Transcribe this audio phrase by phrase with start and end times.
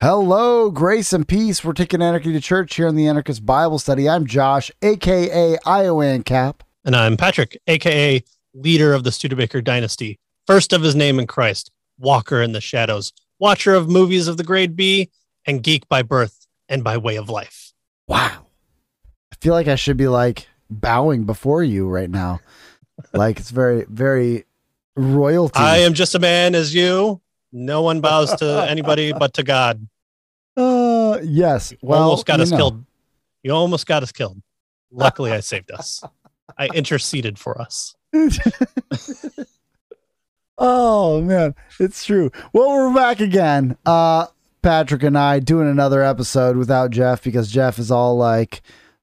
[0.00, 1.64] Hello, grace and peace.
[1.64, 4.08] We're taking anarchy to church here in the Anarchist Bible Study.
[4.08, 6.62] I'm Josh, aka Iowan Cap.
[6.84, 8.22] And I'm Patrick, aka
[8.54, 13.12] leader of the Studebaker dynasty, first of his name in Christ, walker in the shadows,
[13.40, 15.10] watcher of movies of the grade B,
[15.44, 17.72] and geek by birth and by way of life.
[18.06, 18.46] Wow.
[19.32, 22.38] I feel like I should be like bowing before you right now.
[23.12, 24.44] like it's very, very
[24.94, 25.58] royalty.
[25.58, 27.20] I am just a man as you.
[27.52, 29.86] No one bows to anybody but to God.
[30.56, 31.72] Uh, yes.
[31.80, 32.56] Well, almost got us know.
[32.56, 32.84] killed.
[33.42, 34.42] You almost got us killed.
[34.90, 36.02] Luckily, I saved us.
[36.56, 37.94] I interceded for us.
[40.58, 42.30] oh man, it's true.
[42.52, 43.76] Well, we're back again.
[43.84, 44.26] Uh,
[44.62, 48.62] Patrick and I doing another episode without Jeff because Jeff is all like,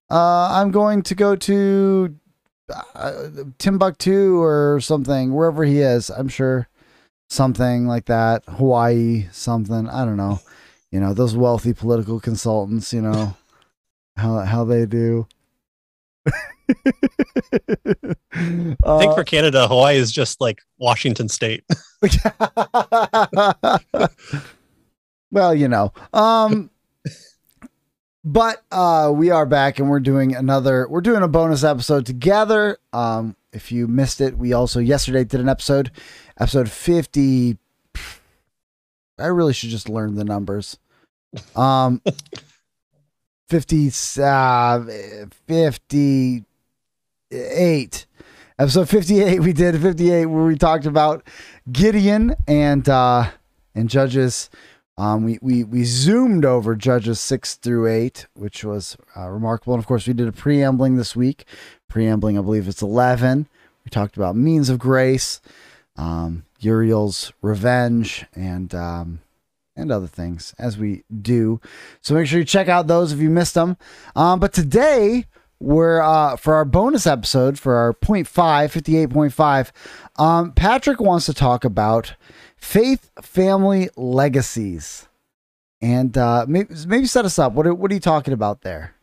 [0.10, 2.16] uh, "I'm going to go to
[2.96, 3.28] uh,
[3.60, 6.10] Timbuktu or something, wherever he is.
[6.10, 6.68] I'm sure."
[7.36, 9.88] Something like that, Hawaii, something.
[9.90, 10.40] I don't know.
[10.92, 13.36] You know, those wealthy political consultants, you know,
[14.18, 15.28] how how they do.
[16.28, 16.32] I
[19.00, 21.64] think for Canada, Hawaii is just like Washington State.
[25.32, 25.94] well, you know.
[26.14, 26.72] Um
[28.24, 32.80] but uh we are back and we're doing another we're doing a bonus episode together.
[32.92, 35.92] Um if you missed it, we also yesterday did an episode
[36.40, 37.58] episode 50
[39.18, 40.78] I really should just learn the numbers.
[41.56, 42.02] Um
[43.50, 43.88] 50
[44.24, 44.84] uh,
[45.48, 48.06] 58
[48.58, 51.26] episode 58 we did 58 where we talked about
[51.72, 53.30] Gideon and uh
[53.76, 54.50] and judges.
[54.98, 59.76] Um we we we zoomed over judges 6 through 8 which was uh, remarkable.
[59.76, 61.46] And of course we did a preambling this week.
[61.88, 63.48] Preambling I believe it's 11
[63.86, 65.40] we talked about means of grace
[65.98, 69.20] um, Uriel's revenge, and um,
[69.76, 71.60] and other things as we do.
[72.02, 73.78] So make sure you check out those if you missed them.
[74.16, 75.26] Um, but today
[75.60, 80.22] we're uh, for our bonus episode for our 0.5, 58.5.
[80.22, 82.16] Um, Patrick wants to talk about
[82.58, 85.08] faith, family, legacies,
[85.82, 87.54] and uh, maybe maybe set us up.
[87.54, 88.96] What are, what are you talking about there?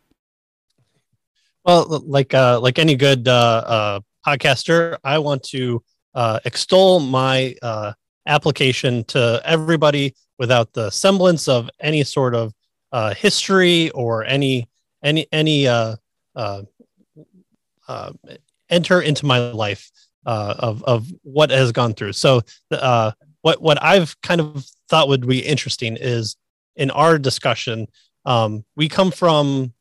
[1.65, 5.83] Well, like uh, like any good uh, uh, podcaster, I want to
[6.15, 7.93] uh, extol my uh,
[8.27, 12.53] application to everybody without the semblance of any sort of
[12.93, 14.69] uh, history or any
[15.03, 15.97] any any uh,
[16.37, 16.63] uh,
[17.89, 18.13] uh,
[18.69, 19.91] enter into my life
[20.27, 22.13] uh, of of what has gone through.
[22.13, 23.13] So uh,
[23.43, 26.37] what what I've kind of thought would be interesting is
[26.77, 27.87] in our discussion,
[28.25, 29.73] um, we come from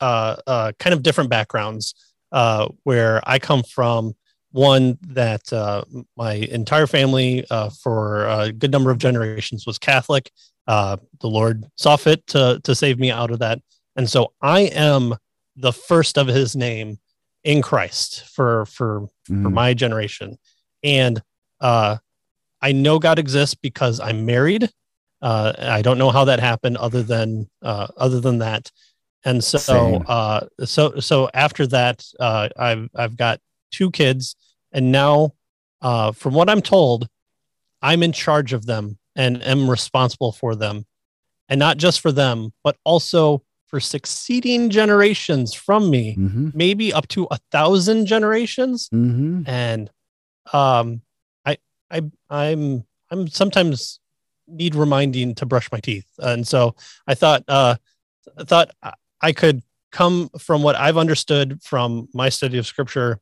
[0.00, 1.94] uh, uh, kind of different backgrounds.
[2.30, 4.14] Uh, where I come from
[4.52, 5.84] one that uh,
[6.16, 10.30] my entire family uh, for a good number of generations was Catholic.
[10.66, 13.60] Uh, the Lord saw fit to to save me out of that,
[13.96, 15.14] and so I am
[15.56, 16.98] the first of His name
[17.44, 19.42] in Christ for for mm.
[19.42, 20.38] for my generation,
[20.82, 21.22] and
[21.60, 21.96] uh,
[22.60, 24.70] I know God exists because I'm married.
[25.20, 28.70] Uh, I don't know how that happened, other than uh, other than that,
[29.24, 30.04] and so
[30.64, 34.36] so so after that, I've I've got two kids.
[34.72, 35.34] And now,
[35.80, 37.08] uh, from what I'm told,
[37.80, 40.86] I'm in charge of them and am responsible for them.
[41.48, 46.50] And not just for them, but also for succeeding generations from me, mm-hmm.
[46.54, 48.88] maybe up to a thousand generations.
[48.88, 49.42] Mm-hmm.
[49.46, 49.90] And
[50.52, 51.02] um,
[51.44, 51.58] I,
[51.90, 54.00] I, I'm, I'm sometimes
[54.46, 56.74] need reminding to brush my teeth, and so
[57.06, 57.76] I thought, uh,
[58.38, 58.70] I thought
[59.20, 59.62] I could
[59.92, 63.20] come from what I've understood from my study of Scripture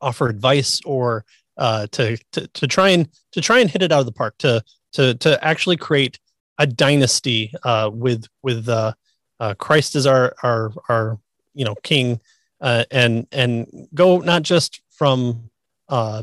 [0.00, 1.24] offer advice or
[1.56, 4.36] uh, to, to to try and to try and hit it out of the park
[4.38, 6.18] to to to actually create
[6.58, 8.92] a dynasty uh, with with uh,
[9.40, 11.18] uh, Christ as our our our
[11.54, 12.20] you know king
[12.60, 15.50] uh, and and go not just from
[15.88, 16.22] uh,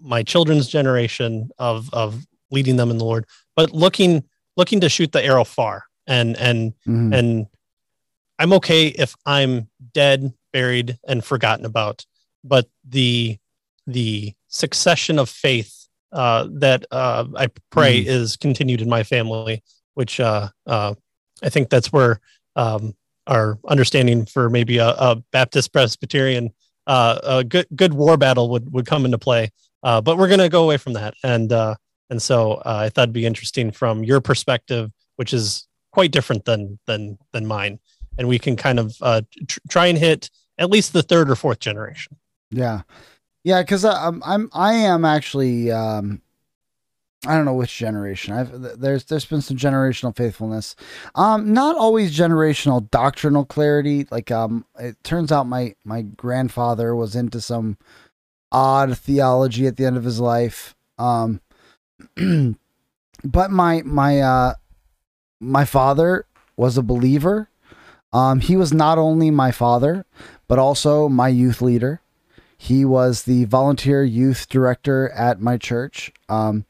[0.00, 3.26] my children's generation of of leading them in the Lord,
[3.56, 4.24] but looking
[4.56, 7.12] looking to shoot the arrow far and and mm-hmm.
[7.12, 7.46] and
[8.38, 12.04] I'm okay if I'm dead, buried, and forgotten about
[12.44, 13.38] but the
[13.86, 18.06] the succession of faith uh, that uh, I pray mm.
[18.06, 19.62] is continued in my family,
[19.94, 20.94] which uh, uh,
[21.42, 22.20] I think that's where
[22.54, 22.94] um,
[23.26, 26.52] our understanding for maybe a, a Baptist Presbyterian
[26.86, 29.50] uh, a good good war battle would would come into play.
[29.82, 31.52] Uh, but we're going to go away from that, and
[32.10, 36.78] and so I thought it'd be interesting from your perspective, which is quite different than
[36.86, 37.80] than than mine,
[38.18, 38.96] and we can kind of
[39.48, 42.16] tr- try and hit at least the third or fourth generation.
[42.54, 42.82] Yeah,
[43.42, 46.22] yeah, because I'm I'm I am actually um,
[47.26, 48.34] I don't know which generation.
[48.34, 50.76] I've there's there's been some generational faithfulness.
[51.14, 54.06] Um, not always generational doctrinal clarity.
[54.10, 57.78] Like um, it turns out my my grandfather was into some
[58.52, 60.74] odd theology at the end of his life.
[60.98, 61.40] Um,
[63.24, 64.54] but my my uh
[65.40, 67.48] my father was a believer.
[68.12, 70.06] Um, he was not only my father,
[70.46, 72.00] but also my youth leader.
[72.64, 76.10] He was the volunteer youth director at my church.
[76.30, 76.64] Um,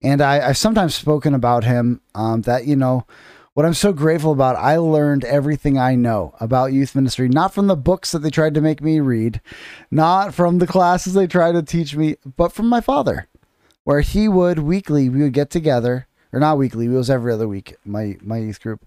[0.00, 3.04] and I, I've sometimes spoken about him um, that, you know,
[3.54, 7.66] what I'm so grateful about, I learned everything I know about youth ministry, not from
[7.66, 9.40] the books that they tried to make me read,
[9.90, 13.26] not from the classes they tried to teach me, but from my father,
[13.82, 17.48] where he would weekly, we would get together, or not weekly, it was every other
[17.48, 18.86] week, my, my youth group.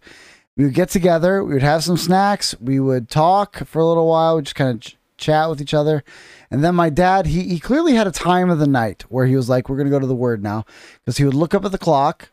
[0.56, 4.08] We would get together, we would have some snacks, we would talk for a little
[4.08, 6.04] while, we just kind of chat with each other.
[6.52, 9.36] And then my dad, he, he clearly had a time of the night where he
[9.36, 10.66] was like, we're going to go to the word now.
[11.00, 12.30] Because he would look up at the clock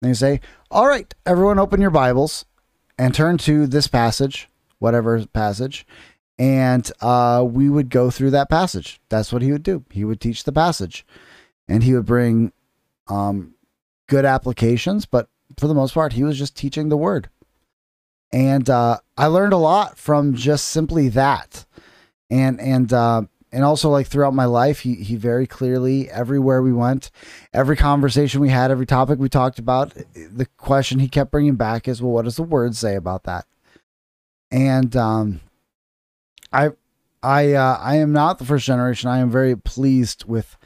[0.00, 2.44] and he'd say, All right, everyone open your Bibles
[2.98, 4.48] and turn to this passage,
[4.78, 5.86] whatever passage.
[6.38, 9.00] And uh, we would go through that passage.
[9.08, 9.84] That's what he would do.
[9.90, 11.06] He would teach the passage
[11.68, 12.52] and he would bring
[13.08, 13.54] um,
[14.06, 17.28] good applications, but for the most part, he was just teaching the word.
[18.32, 21.65] And uh, I learned a lot from just simply that
[22.30, 26.72] and and uh, and also like throughout my life, he he very clearly everywhere we
[26.72, 27.10] went,
[27.52, 31.88] every conversation we had, every topic we talked about, the question he kept bringing back
[31.88, 33.46] is, well, what does the word say about that?
[34.50, 35.40] And um,
[36.52, 36.70] I
[37.22, 39.08] I uh, I am not the first generation.
[39.08, 40.56] I am very pleased with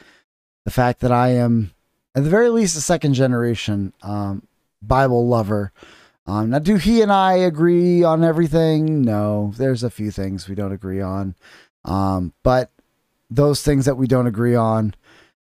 [0.64, 1.72] the fact that I am
[2.14, 4.46] at the very least a second generation um,
[4.82, 5.72] Bible lover.
[6.30, 9.02] Um, now, do he and I agree on everything?
[9.02, 11.34] No, there's a few things we don't agree on.
[11.84, 12.70] Um, but
[13.28, 14.94] those things that we don't agree on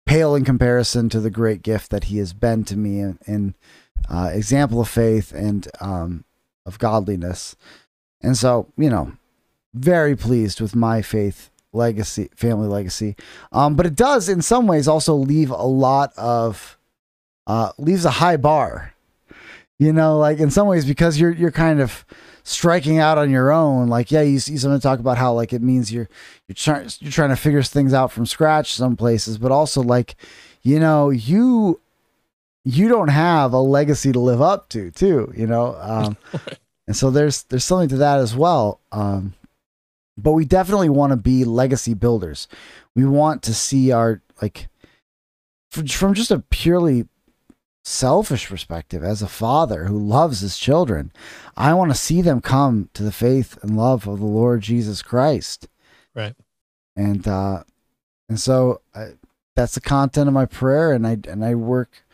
[0.04, 3.54] pale in comparison to the great gift that he has been to me in, in
[4.08, 6.24] uh, example of faith and um,
[6.64, 7.56] of godliness.
[8.22, 9.12] And so, you know,
[9.74, 13.16] very pleased with my faith legacy, family legacy.
[13.50, 16.78] Um, but it does, in some ways, also leave a lot of
[17.48, 18.92] uh, leaves a high bar
[19.78, 22.04] you know like in some ways because you're you're kind of
[22.44, 25.62] striking out on your own like yeah you see someone talk about how like it
[25.62, 26.08] means you're
[26.46, 30.16] you're trying you're trying to figure things out from scratch some places but also like
[30.62, 31.80] you know you
[32.64, 36.16] you don't have a legacy to live up to too you know um,
[36.86, 39.34] and so there's there's something to that as well um,
[40.18, 42.48] but we definitely want to be legacy builders.
[42.94, 44.68] We want to see our like
[45.70, 47.06] from just a purely
[47.86, 51.12] selfish perspective as a father who loves his children
[51.56, 55.02] i want to see them come to the faith and love of the lord jesus
[55.02, 55.68] christ.
[56.12, 56.34] Right.
[56.96, 57.62] And uh
[58.28, 59.10] and so I,
[59.54, 62.04] that's the content of my prayer and i and i work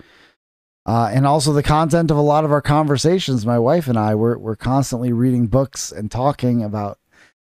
[0.85, 3.47] uh and also the content of a lot of our conversations.
[3.47, 6.99] My wife and i we're, we're constantly reading books and talking about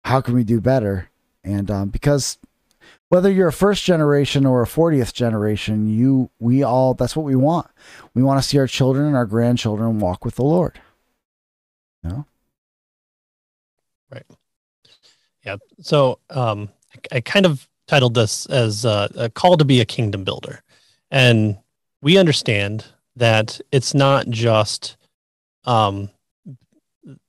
[0.04, 1.10] how can we do better.
[1.44, 2.38] And um because
[3.08, 7.36] whether you're a first generation or a 40th generation, you we all that's what we
[7.36, 7.68] want.
[8.14, 10.80] We want to see our children and our grandchildren walk with the Lord.
[12.02, 12.26] You know?
[14.12, 14.26] Right.
[15.44, 15.56] Yeah.
[15.80, 16.68] So um
[17.12, 20.62] I kind of titled this as uh, a call to be a kingdom builder.
[21.10, 21.56] And
[22.02, 22.84] we understand
[23.16, 24.96] that it's not just
[25.64, 26.10] um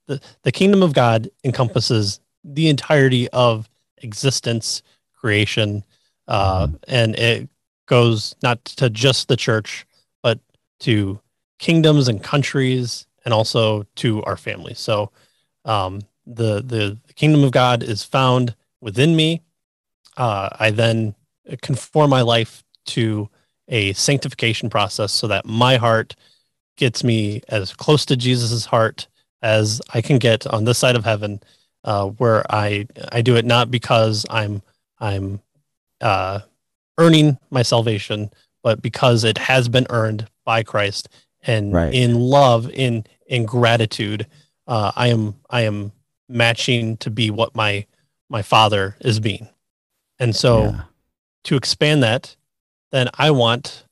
[0.07, 3.69] the the kingdom of God encompasses the entirety of
[4.01, 4.81] existence
[5.19, 5.83] creation,
[6.27, 6.75] uh, mm-hmm.
[6.87, 7.49] and it
[7.87, 9.85] goes not to just the church,
[10.23, 10.39] but
[10.81, 11.19] to
[11.57, 14.79] kingdoms and countries, and also to our families.
[14.79, 15.11] So,
[15.65, 19.41] um, the the kingdom of God is found within me.
[20.17, 21.15] Uh, I then
[21.61, 23.29] conform my life to
[23.67, 26.15] a sanctification process so that my heart
[26.77, 29.07] gets me as close to Jesus's heart
[29.41, 31.41] as I can get on this side of heaven,
[31.83, 34.61] uh, where I I do it not because I'm
[34.99, 35.41] I'm
[36.01, 36.41] uh,
[36.97, 38.31] earning my salvation,
[38.63, 41.09] but because it has been earned by Christ
[41.43, 41.93] and right.
[41.93, 44.27] in love, in in gratitude,
[44.67, 45.91] uh, I am I am
[46.27, 47.85] matching to be what my
[48.29, 49.47] my father is being,
[50.19, 50.81] and so yeah.
[51.45, 52.35] to expand that,
[52.91, 53.85] then I want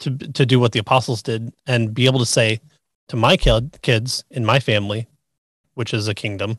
[0.00, 2.60] to to do what the apostles did and be able to say
[3.08, 5.06] to my kid, kids in my family,
[5.74, 6.56] which is a kingdom,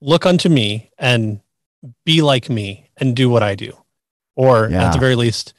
[0.00, 1.40] look unto me and
[2.04, 3.76] be like me and do what I do.
[4.36, 4.88] Or yeah.
[4.88, 5.54] at the very least,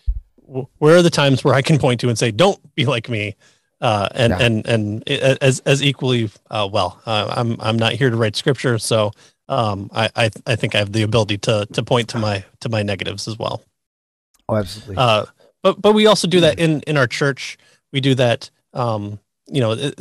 [0.77, 3.35] where are the times where I can point to and say, don't be like me?
[3.81, 4.45] Uh, and, yeah.
[4.45, 8.77] and, and as, as equally uh, well, uh, I'm, I'm not here to write scripture.
[8.79, 9.11] So
[9.47, 12.69] um, I, I, I think I have the ability to, to point to my, to
[12.69, 13.61] my negatives as well.
[14.47, 14.97] Oh, absolutely.
[14.97, 15.25] Uh,
[15.63, 17.57] but but we also do that in in our church.
[17.91, 18.51] We do that.
[18.73, 19.91] Um, you know,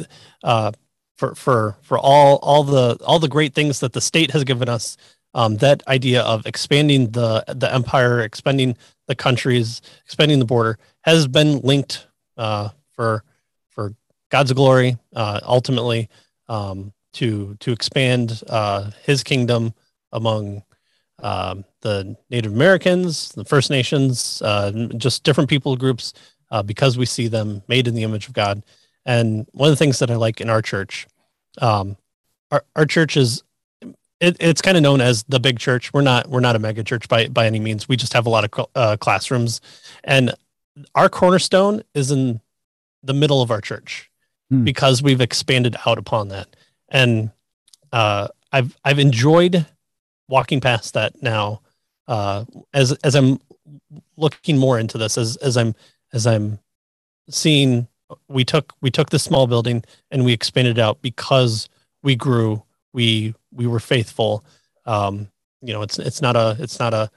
[0.43, 0.73] uh,
[1.17, 4.69] for for for all all the all the great things that the state has given
[4.69, 4.99] us.
[5.35, 8.77] Um, that idea of expanding the the empire, expanding
[9.09, 13.25] the countries, expanding the border has been linked uh, for
[13.69, 13.95] for
[14.31, 16.09] God's glory, uh, ultimately
[16.49, 19.75] um, to to expand uh, His kingdom
[20.13, 20.63] among
[21.21, 26.13] um, the Native Americans, the First Nations, uh, just different people groups,
[26.53, 28.63] uh, because we see them made in the image of God.
[29.05, 31.09] And one of the things that I like in our church,
[31.61, 31.97] um,
[32.53, 33.43] our our church is.
[34.25, 35.93] It, it's kind of known as the big church.
[35.93, 37.89] We're not we're not a mega church by by any means.
[37.89, 39.61] We just have a lot of uh, classrooms,
[40.03, 40.33] and
[40.95, 42.41] our cornerstone is in
[43.03, 44.11] the middle of our church
[44.51, 44.65] hmm.
[44.65, 46.57] because we've expanded out upon that.
[46.89, 47.31] And
[47.93, 49.67] uh, I've I've enjoyed
[50.29, 51.61] walking past that now
[52.09, 53.41] uh, as as I'm
[54.17, 55.75] looking more into this as as I'm
[56.13, 56.59] as I'm
[57.29, 57.89] seeing
[58.29, 61.69] we took we took this small building and we expanded out because
[62.03, 62.63] we grew
[62.93, 64.45] we we were faithful.
[64.87, 65.29] Um
[65.63, 67.11] you know it's it's not a it's not a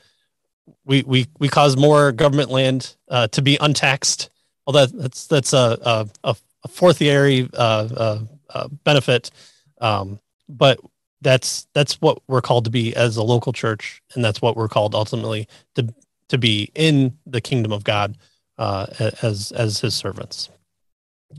[0.86, 4.30] we we we caused more government land uh, to be untaxed.
[4.66, 9.32] Although that's that's a a, a fourth area uh, uh, uh, benefit.
[9.80, 10.80] Um but
[11.22, 14.02] that's that's what we're called to be as a local church.
[14.14, 15.94] And that's what we're called ultimately to
[16.30, 18.18] to be in the kingdom of god
[18.58, 18.88] uh,
[19.22, 20.50] as as his servants.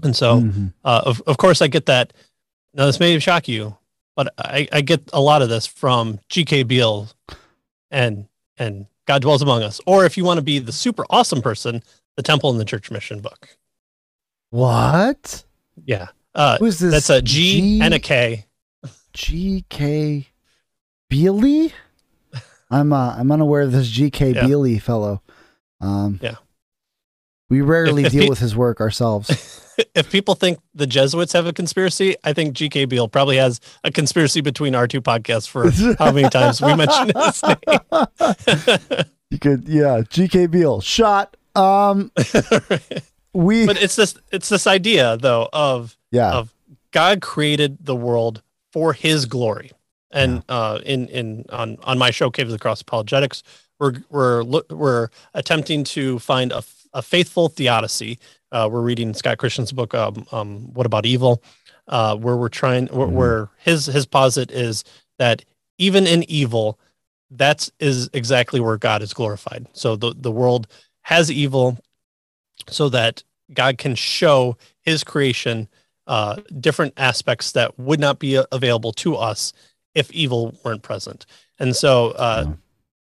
[0.02, 0.66] And so mm-hmm.
[0.84, 2.12] uh, of, of course i get that.
[2.74, 3.76] Now this may shock you
[4.18, 7.08] but I, I get a lot of this from gk beale
[7.90, 8.26] and
[8.58, 11.82] and god dwells among us or if you want to be the super awesome person
[12.16, 13.56] the temple and the church mission book
[14.50, 15.44] what
[15.84, 16.08] yeah
[16.38, 16.92] uh, Who's this?
[16.92, 18.46] That's a G, G and a K.
[19.12, 20.28] G.K.
[21.10, 21.70] Beale?
[22.70, 24.34] I'm uh, I'm unaware of this G.K.
[24.34, 24.46] Yeah.
[24.46, 25.20] Beale fellow.
[25.80, 26.36] Um, yeah.
[27.50, 29.64] We rarely if, if deal with his work ourselves.
[29.94, 32.86] if people think the Jesuits have a conspiracy, I think G.K.
[32.86, 37.12] Beale probably has a conspiracy between our two podcasts for how many times we mentioned
[37.16, 39.04] his name.
[39.30, 40.46] you could, yeah, G.K.
[40.46, 41.36] Beale shot.
[41.54, 42.12] Um,
[43.32, 46.54] we, but it's this, it's this idea though of, yeah, of
[46.90, 48.42] God created the world
[48.72, 49.72] for his glory.
[50.10, 50.54] And yeah.
[50.54, 53.42] uh, in in on on my show, Caves Across Apologetics,
[53.78, 56.62] we're we're we're attempting to find a,
[56.94, 58.18] a faithful theodicy.
[58.52, 61.42] Uh, we're reading Scott Christensen's book, um, um, "What About Evil,"
[61.88, 63.16] uh, where we're trying where, mm-hmm.
[63.16, 64.84] where his his posit is
[65.18, 65.44] that
[65.78, 66.78] even in evil,
[67.30, 69.66] that is exactly where God is glorified.
[69.72, 70.66] So the the world
[71.02, 71.78] has evil,
[72.68, 75.68] so that God can show His creation
[76.06, 79.52] uh, different aspects that would not be available to us
[79.94, 81.26] if evil weren't present.
[81.58, 82.54] And so uh, yeah.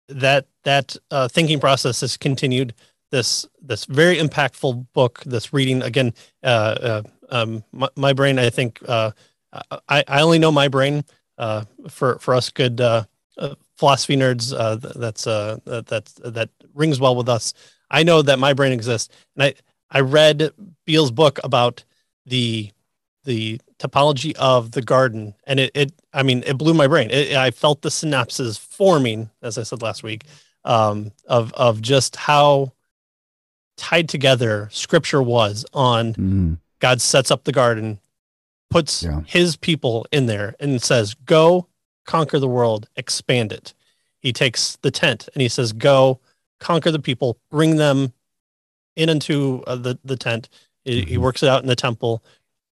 [0.08, 2.74] that that uh, thinking process has continued.
[3.10, 5.22] This this very impactful book.
[5.25, 6.12] This reading again.
[6.42, 8.38] Uh, uh, um, my, my, brain.
[8.38, 9.10] I think uh,
[9.88, 11.04] I, I only know my brain.
[11.88, 12.78] for for us good
[13.76, 14.50] philosophy nerds,
[14.94, 17.52] that's that that's, that rings well with us.
[17.90, 19.54] I know that my brain exists, and I
[19.90, 20.50] I read
[20.84, 21.84] Beale's book about
[22.26, 22.70] the
[23.25, 27.36] the topology of the garden and it, it i mean it blew my brain it,
[27.36, 30.25] i felt the synapses forming as i said last week
[30.64, 32.72] um, of of just how
[33.76, 36.59] tied together scripture was on mm.
[36.80, 37.99] god sets up the garden
[38.71, 39.21] puts yeah.
[39.26, 41.66] his people in there and says go
[42.06, 43.75] conquer the world expand it
[44.18, 46.21] he takes the tent and he says go
[46.59, 48.12] conquer the people bring them
[48.97, 50.49] in into uh, the, the tent
[50.87, 51.06] mm-hmm.
[51.06, 52.23] he works it out in the temple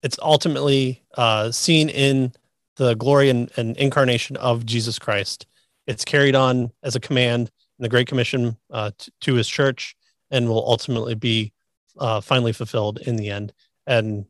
[0.03, 2.33] it's ultimately uh, seen in
[2.75, 5.47] the glory and, and, incarnation of Jesus Christ.
[5.87, 9.95] It's carried on as a command in the Great Commission uh, t- to his church
[10.33, 11.53] and will ultimately be
[11.97, 13.53] uh, finally fulfilled in the end.
[13.87, 14.25] And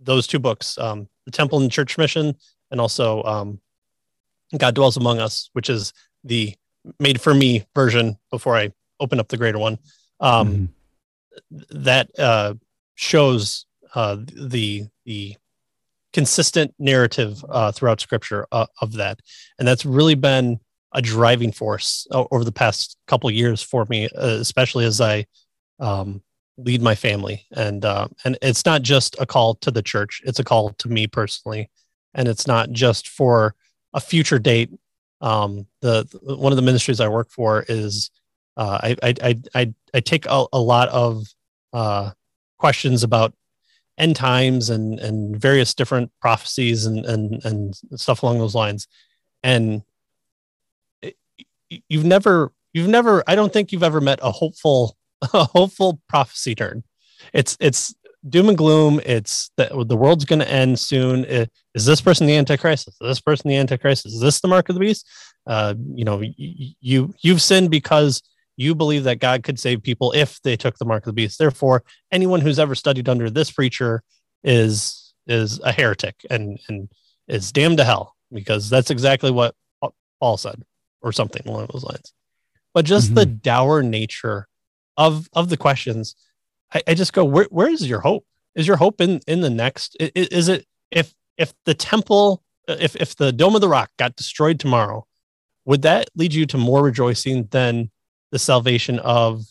[0.00, 2.34] those two books, um, The Temple and Church Mission,
[2.70, 3.60] and also um,
[4.58, 5.92] God Dwells Among Us, which is
[6.24, 6.54] the
[6.98, 9.78] made for me version before I open up the greater one,
[10.20, 10.70] um,
[11.50, 11.82] mm-hmm.
[11.82, 12.54] that uh,
[12.96, 15.36] shows uh, the the
[16.12, 19.20] consistent narrative uh, throughout Scripture uh, of that,
[19.58, 20.58] and that's really been
[20.94, 25.26] a driving force over the past couple years for me, uh, especially as I
[25.80, 26.22] um,
[26.56, 27.46] lead my family.
[27.52, 30.88] And uh, and it's not just a call to the church; it's a call to
[30.88, 31.70] me personally,
[32.14, 33.54] and it's not just for
[33.92, 34.70] a future date.
[35.20, 38.10] Um, the one of the ministries I work for is
[38.56, 41.26] uh, I, I I I take a, a lot of
[41.72, 42.12] uh,
[42.58, 43.34] questions about
[43.98, 48.86] end times and and various different prophecies and and and stuff along those lines
[49.42, 49.82] and
[51.88, 54.96] you've never you've never i don't think you've ever met a hopeful
[55.34, 56.84] a hopeful prophecy turn.
[57.32, 57.94] It's it's
[58.28, 59.00] doom and gloom.
[59.04, 61.24] It's that the world's going to end soon.
[61.74, 62.88] Is this person the antichrist?
[62.88, 64.06] Is this person the antichrist?
[64.06, 65.08] Is this the mark of the beast?
[65.46, 68.22] Uh, you know, you you've sinned because
[68.56, 71.38] you believe that God could save people if they took the mark of the beast.
[71.38, 74.02] Therefore, anyone who's ever studied under this preacher
[74.42, 76.88] is is a heretic and and
[77.28, 79.54] is damned to hell because that's exactly what
[80.20, 80.62] Paul said
[81.04, 82.12] or something along those lines.
[82.72, 83.14] But just mm-hmm.
[83.14, 84.48] the dour nature
[84.96, 86.16] of of the questions,
[86.72, 88.24] I, I, just go, where where is your hope?
[88.56, 89.96] Is your hope in in the next?
[90.00, 94.58] Is, it if if the temple, if if the dome of the rock got destroyed
[94.58, 95.06] tomorrow,
[95.64, 97.90] would that lead you to more rejoicing than
[98.32, 99.44] the salvation of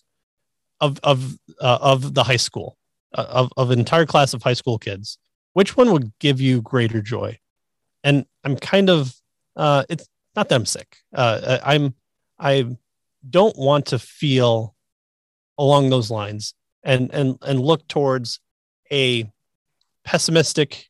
[0.81, 2.77] of of uh, of the high school
[3.13, 5.17] uh, of of an entire class of high school kids
[5.53, 7.37] which one would give you greater joy
[8.03, 9.15] and i'm kind of
[9.55, 11.93] uh it's not that i'm sick uh i'm
[12.39, 12.65] i
[13.29, 14.75] don't want to feel
[15.57, 18.39] along those lines and and and look towards
[18.91, 19.29] a
[20.03, 20.89] pessimistic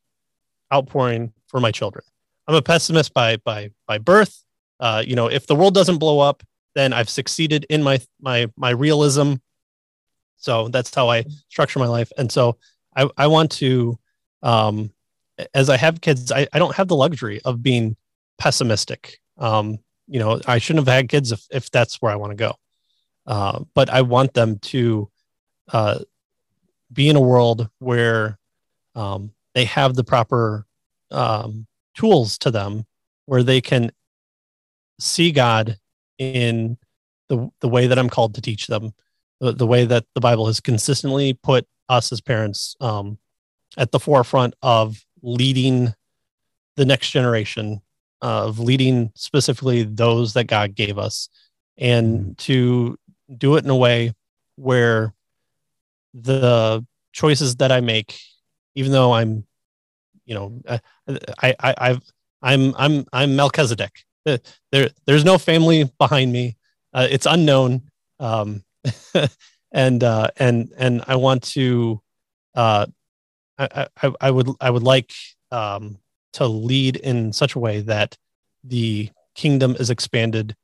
[0.74, 2.04] outpouring for my children
[2.48, 4.44] i'm a pessimist by by by birth
[4.80, 6.44] uh you know if the world doesn't blow up
[6.76, 9.36] then I've succeeded in my my my realism.
[10.38, 12.12] So that's how I structure my life.
[12.18, 12.58] And so
[12.96, 13.98] I, I want to
[14.42, 14.92] um
[15.54, 17.96] as I have kids, I, I don't have the luxury of being
[18.38, 19.20] pessimistic.
[19.38, 22.36] Um, you know, I shouldn't have had kids if, if that's where I want to
[22.36, 22.56] go.
[23.26, 25.10] Uh, but I want them to
[25.72, 26.00] uh,
[26.92, 28.38] be in a world where
[28.96, 30.66] um, they have the proper
[31.12, 32.86] um, tools to them
[33.26, 33.92] where they can
[35.00, 35.78] see God
[36.18, 36.78] in
[37.30, 38.94] the the way that I'm called to teach them,
[39.40, 43.18] the, the way that the Bible has consistently put us as parents um,
[43.78, 45.94] at the forefront of leading
[46.76, 47.82] the next generation,
[48.24, 51.28] of leading specifically those that God gave us,
[51.78, 52.32] and mm-hmm.
[52.38, 52.98] to
[53.38, 54.14] do it in a way
[54.56, 55.14] where
[56.14, 58.18] the choices that I make,
[58.76, 59.46] even though I'm,
[60.26, 60.80] you know, I,
[61.42, 62.02] I, I I've
[62.42, 64.06] I'm I'm I'm Melchizedek.
[64.26, 66.56] there there's no family behind me.
[66.94, 67.82] Uh, it's unknown,
[68.22, 68.64] um,
[69.74, 72.02] and uh, and and I want to.
[72.56, 72.86] Uh,
[73.58, 75.12] I, I, I would I would like
[75.52, 75.98] um,
[76.34, 78.18] to lead in such a way that
[78.64, 80.56] the kingdom is expanded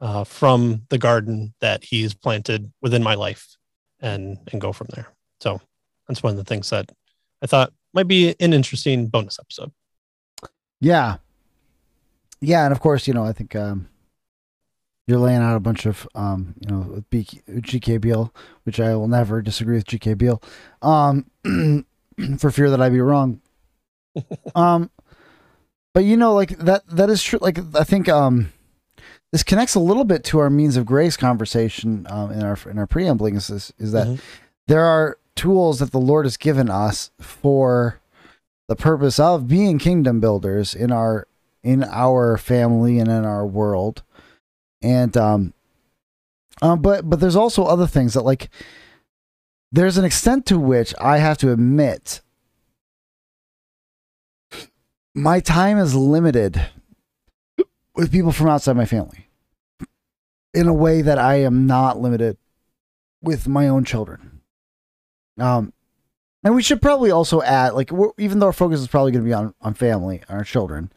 [0.00, 3.56] uh, from the garden that he's planted within my life,
[4.00, 5.08] and and go from there.
[5.40, 5.60] So
[6.08, 6.90] that's one of the things that
[7.40, 9.72] I thought might be an interesting bonus episode.
[10.80, 11.18] Yeah,
[12.42, 13.88] yeah, and of course, you know, I think um,
[15.06, 19.40] you're laying out a bunch of, um, you know, GK Beale, which I will never
[19.40, 20.42] disagree with GK Beale,
[20.82, 21.26] um,
[22.38, 23.40] for fear that I'd be wrong.
[24.56, 24.90] um,
[25.94, 27.38] but you know, like that, that is true.
[27.40, 28.52] Like, I think, um,
[29.30, 32.78] this connects a little bit to our means of grace conversation, um, in our, in
[32.78, 34.22] our preambling is, this, is that mm-hmm.
[34.66, 38.00] there are tools that the Lord has given us for
[38.68, 41.26] the purpose of being kingdom builders in our
[41.62, 44.02] in our family and in our world.
[44.80, 45.52] And um
[46.60, 48.48] um but but there's also other things that like
[49.70, 52.20] there's an extent to which I have to admit
[55.14, 56.60] my time is limited
[57.94, 59.28] with people from outside my family
[60.54, 62.36] in a way that I am not limited
[63.22, 64.40] with my own children.
[65.38, 65.72] Um,
[66.44, 69.28] and we should probably also add, like, even though our focus is probably going to
[69.28, 70.92] be on on family, our children,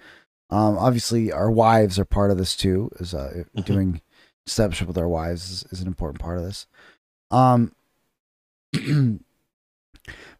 [0.50, 2.90] um, obviously, our wives are part of this too.
[3.00, 3.62] Is uh, mm-hmm.
[3.62, 4.02] doing
[4.48, 6.68] stepship with our wives is, is, an important part of this.
[7.32, 7.74] Um,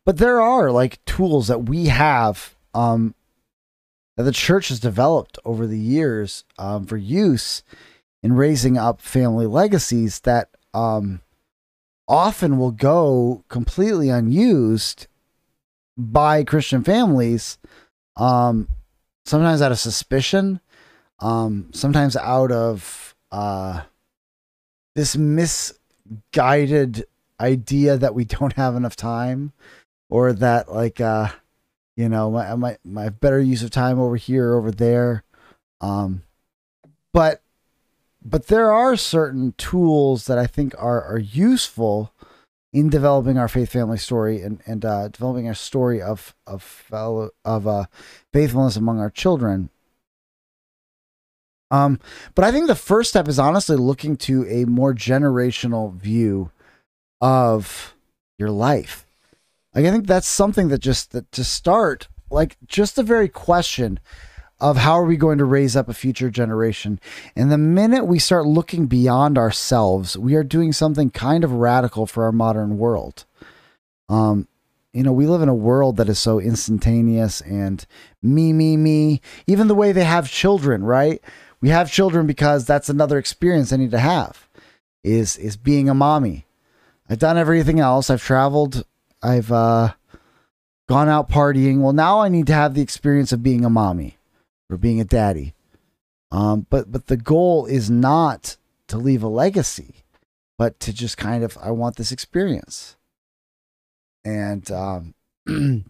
[0.06, 3.16] but there are like tools that we have um,
[4.18, 7.64] that the church has developed over the years um, for use
[8.24, 11.22] in raising up family legacies that um,
[12.08, 15.08] often will go completely unused
[15.98, 17.58] by Christian families
[18.18, 18.68] um,
[19.26, 20.60] sometimes out of suspicion,
[21.20, 23.82] um, sometimes out of uh,
[24.96, 27.06] this misguided
[27.40, 29.52] idea that we don't have enough time,
[30.10, 31.30] or that like uh,
[31.96, 35.24] you know my my my better use of time over here over there,
[35.82, 36.24] um,
[37.14, 37.42] but
[38.24, 42.12] but there are certain tools that I think are are useful
[42.74, 47.30] in developing our faith family story and and uh, developing a story of of fellow,
[47.46, 47.86] of uh,
[48.34, 49.70] faithfulness among our children.
[51.72, 52.00] Um,
[52.36, 56.52] but I think the first step is honestly looking to a more generational view
[57.22, 57.96] of
[58.38, 59.05] your life.
[59.76, 64.00] Like I think that's something that just that to start, like just the very question
[64.62, 66.98] of how are we going to raise up a future generation.
[67.36, 72.08] And the minute we start looking beyond ourselves, we are doing something kind of radical
[72.08, 73.26] for our modern world.
[74.08, 74.48] Um,
[74.94, 77.86] you know, we live in a world that is so instantaneous and
[78.24, 79.20] me, me, me.
[79.46, 81.22] Even the way they have children, right?
[81.60, 84.48] We have children because that's another experience I need to have.
[85.04, 86.46] Is is being a mommy.
[87.10, 88.10] I've done everything else.
[88.10, 88.86] I've traveled.
[89.26, 89.94] I've uh,
[90.88, 91.82] gone out partying.
[91.82, 94.18] Well, now I need to have the experience of being a mommy
[94.70, 95.54] or being a daddy.
[96.32, 98.58] Um, but but the goal is not
[98.88, 100.04] to leave a legacy,
[100.58, 102.98] but to just kind of I want this experience.
[104.24, 105.16] And um,
[105.48, 105.86] and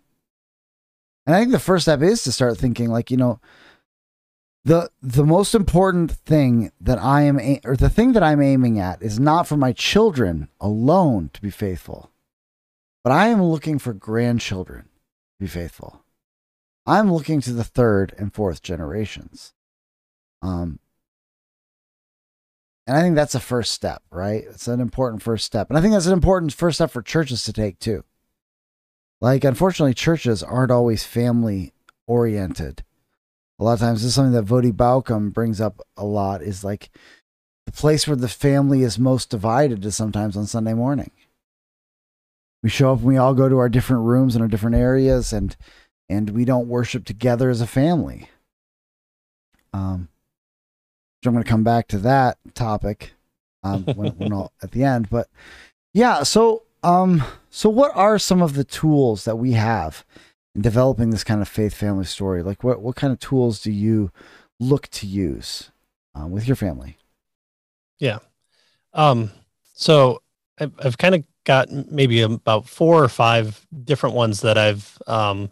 [1.27, 3.39] I think the first step is to start thinking like you know
[4.63, 9.01] the the most important thing that I am or the thing that I'm aiming at
[9.01, 12.11] is not for my children alone to be faithful,
[13.05, 16.03] but I am looking for grandchildren to be faithful.
[16.87, 19.53] I'm looking to the third and fourth generations.
[20.41, 20.79] Um,
[22.87, 24.43] and I think that's a first step, right?
[24.49, 25.69] It's an important first step.
[25.69, 28.03] And I think that's an important first step for churches to take too.
[29.21, 31.73] Like, unfortunately, churches aren't always family
[32.07, 32.83] oriented.
[33.59, 36.63] A lot of times, this is something that Voddie Baucham brings up a lot is
[36.63, 36.89] like
[37.67, 41.11] the place where the family is most divided is sometimes on Sunday morning.
[42.65, 45.31] We show up and we all go to our different rooms in our different areas
[45.31, 45.55] and
[46.09, 48.27] and we don't worship together as a family.
[49.71, 50.09] Um,
[51.23, 53.13] so I'm going to come back to that topic
[53.61, 55.11] um, when, when I'll, at the end.
[55.11, 55.29] But
[55.93, 60.03] yeah, so um, so what are some of the tools that we have
[60.55, 62.41] in developing this kind of faith family story?
[62.41, 64.11] Like, what what kind of tools do you
[64.59, 65.69] look to use
[66.19, 66.97] uh, with your family?
[67.99, 68.17] Yeah.
[68.91, 69.29] Um,
[69.75, 70.23] so
[70.59, 75.49] I've, I've kind of got maybe about four or five different ones that I've um,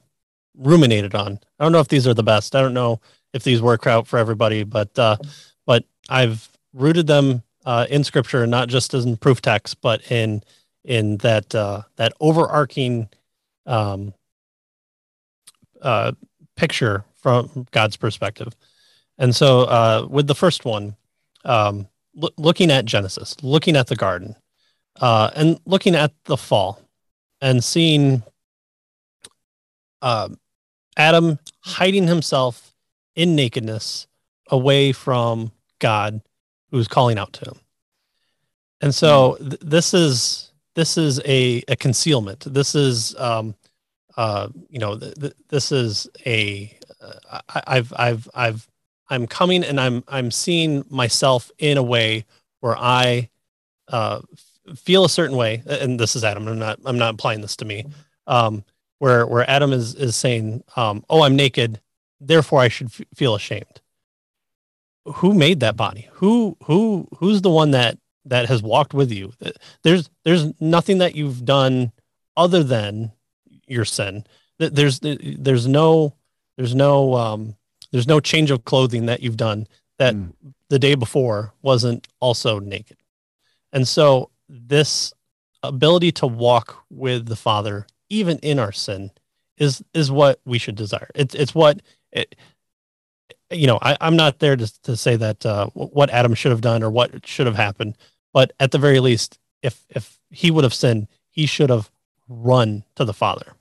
[0.58, 1.40] ruminated on.
[1.60, 2.56] I don't know if these are the best.
[2.56, 3.00] I don't know
[3.34, 5.18] if these work out for everybody, but uh,
[5.66, 10.44] but I've rooted them uh, in scripture, not just as in proof text, but in
[10.84, 13.10] in that uh, that overarching
[13.66, 14.14] um,
[15.82, 16.12] uh,
[16.56, 18.56] picture from God's perspective.
[19.18, 20.96] And so, uh, with the first one,
[21.46, 24.36] um, lo- looking at Genesis, looking at the garden,
[25.00, 26.80] uh, and looking at the fall,
[27.42, 28.24] and seeing
[30.02, 30.30] uh,
[30.98, 32.74] Adam hiding himself
[33.16, 34.08] in nakedness
[34.50, 36.22] away from God,
[36.72, 37.60] who's calling out to him.
[38.82, 42.42] And so, th- this is this is a, a concealment.
[42.52, 43.56] This is, um,
[44.18, 46.76] uh, you know, th- th- this is a.
[47.02, 48.68] Uh, I, I've, I've, I've,
[49.10, 52.26] I'm coming and I'm, I'm seeing myself in a way
[52.62, 53.30] where I
[53.90, 54.22] uh,
[54.76, 55.64] feel a certain way.
[55.66, 56.48] And this is Adam.
[56.48, 57.86] I'm not, I'm not applying this to me.
[58.28, 58.64] Um,
[59.00, 61.82] where, where Adam is, is saying, um, "Oh, I'm naked,
[62.22, 63.82] therefore I should f- feel ashamed."
[65.06, 66.08] Who made that body?
[66.14, 69.34] Who, who, who's the one that that has walked with you.
[69.84, 71.92] There's there's nothing that you've done
[72.38, 73.12] other than
[73.68, 74.26] your sin.
[74.60, 76.14] There's there's no
[76.58, 77.56] there's no um,
[77.92, 79.68] there's no change of clothing that you've done
[80.00, 80.34] that mm.
[80.70, 82.98] the day before wasn't also naked.
[83.72, 85.14] And so this
[85.62, 89.12] ability to walk with the Father even in our sin
[89.58, 91.10] is is what we should desire.
[91.16, 92.36] It's it's what it,
[93.50, 93.80] you know.
[93.82, 96.90] I, I'm not there to to say that uh, what Adam should have done or
[96.90, 97.98] what should have happened,
[98.34, 101.90] but at the very least, if if he would have sinned, he should have
[102.28, 103.54] run to the Father.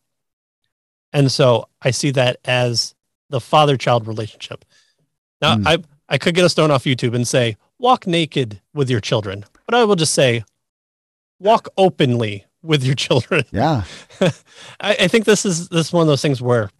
[1.13, 2.95] And so I see that as
[3.29, 4.65] the father-child relationship.
[5.41, 5.67] Now, mm.
[5.67, 9.45] I I could get a stone off YouTube and say walk naked with your children,
[9.67, 10.45] but I will just say
[11.43, 13.45] walk openly with your children.
[13.53, 13.85] Yeah,
[14.81, 16.71] I, I think this is this is one of those things where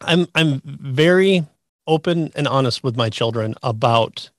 [0.00, 1.46] I'm I'm very
[1.86, 4.30] open and honest with my children about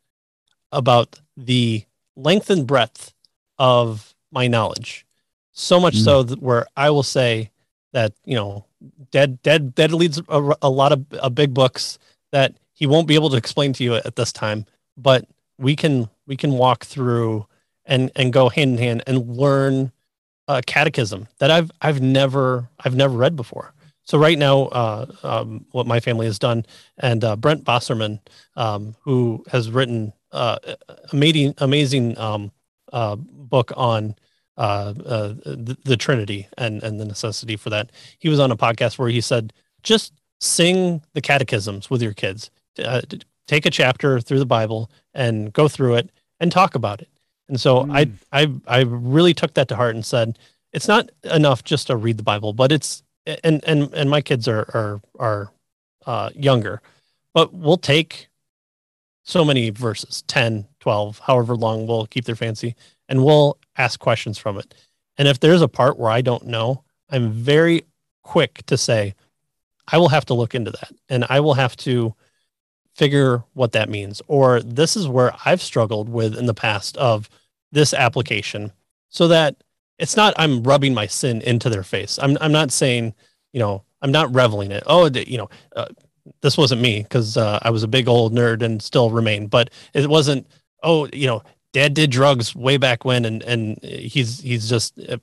[0.72, 3.14] about the length and breadth
[3.58, 5.06] of my knowledge.
[5.54, 6.04] So much mm.
[6.04, 7.52] so that where I will say
[7.94, 8.66] that, you know,
[9.12, 11.98] dead, dead, dead leads a, a lot of uh, big books
[12.32, 14.66] that he won't be able to explain to you at this time,
[14.98, 15.26] but
[15.58, 17.48] we can, we can walk through
[17.86, 19.92] and, and go hand in hand and learn
[20.48, 23.74] a catechism that I've, I've never, I've never read before.
[24.06, 26.66] So right now, uh, um, what my family has done,
[27.00, 28.20] and uh, Brant Bosserman,
[28.56, 30.58] um, who has written uh,
[31.12, 32.52] amazing amazing um,
[32.94, 34.16] uh, book on
[34.58, 37.92] uh, uh, the, the, Trinity and and the necessity for that.
[38.20, 42.52] He was on a podcast where he said, just sing the catechisms with your kids.
[43.48, 47.10] Take a chapter through the Bible and go through it and talk about it.
[47.48, 47.96] And so mm.
[48.32, 50.38] I I I really took that to heart and said,
[50.72, 53.04] it's not enough just to read the Bible, but it's
[53.44, 55.52] and and and my kids are are are
[56.06, 56.82] uh, younger,
[57.34, 58.28] but we'll take
[59.26, 62.76] so many verses 10 12 however long we'll keep their fancy
[63.10, 64.76] and we'll ask questions from it
[65.18, 67.84] and if there's a part where i don't know i'm very
[68.22, 69.16] quick to say
[69.88, 72.14] i will have to look into that and i will have to
[72.96, 77.30] figure what that means or this is where i've struggled with in the past of
[77.72, 78.72] this application
[79.10, 79.56] so that
[80.00, 83.14] it's not i'm rubbing my sin into their face i'm, I'm not saying
[83.54, 85.88] you know i'm not reveling it oh you know uh,
[86.42, 89.48] this wasn't me because uh, I was a big old nerd and still remain.
[89.48, 90.48] But it wasn't.
[90.84, 95.18] Oh, you know, Dad did drugs way back when, and and he's he's just uh,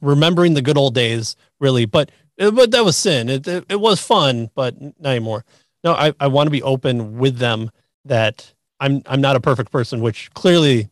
[0.00, 1.84] remembering the good old days, really.
[1.84, 3.28] But but that was sin.
[3.28, 5.44] It it, it was fun, but not anymore.
[5.84, 7.70] No, I I want to be open with them
[8.04, 10.88] that I'm I'm not a perfect person, which clearly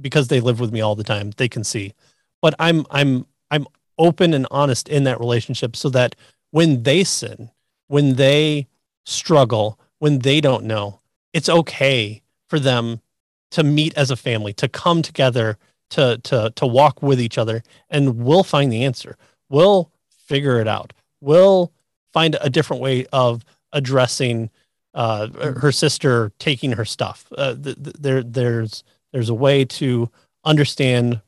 [0.00, 1.94] because they live with me all the time, they can see.
[2.40, 3.66] But I'm I'm I'm
[3.98, 6.16] open and honest in that relationship so that
[6.50, 7.50] when they sin
[7.92, 8.66] when they
[9.04, 10.98] struggle, when they don't know,
[11.34, 13.02] it's okay for them
[13.50, 15.58] to meet as a family, to come together,
[15.90, 19.18] to to to walk with each other, and we'll find the answer.
[19.50, 19.90] We'll
[20.26, 20.94] figure it out.
[21.20, 21.70] We'll
[22.14, 24.50] find a different way of addressing
[24.94, 27.26] uh, her sister taking her stuff.
[27.36, 30.10] Uh, th- th- there, there's there's a way to
[30.44, 31.20] understand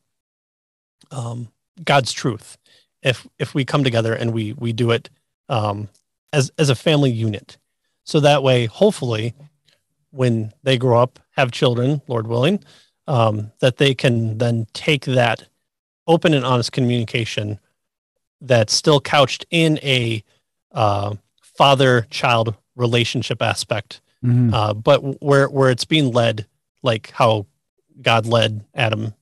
[1.11, 1.47] um,
[1.83, 2.57] God's truth
[3.01, 5.09] if if we come together and we we do it
[5.49, 5.89] um,
[6.33, 7.57] as as a family unit.
[8.03, 9.33] So that way, hopefully,
[10.11, 12.63] when they grow up, have children, Lord willing,
[13.07, 15.43] um, that they can then take that
[16.07, 17.59] open and honest communication
[18.41, 20.23] that's still couched in a
[20.71, 21.15] uh,
[21.57, 24.53] father-child relationship aspect, mm-hmm.
[24.53, 26.45] uh, but where where it's being led
[26.83, 27.45] like how
[28.01, 29.13] God led Adam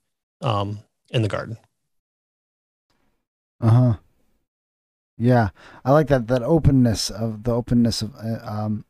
[0.41, 1.57] um, in the garden.
[3.61, 3.93] Uh huh.
[5.17, 5.49] Yeah,
[5.85, 8.85] I like that that openness of the openness of uh, um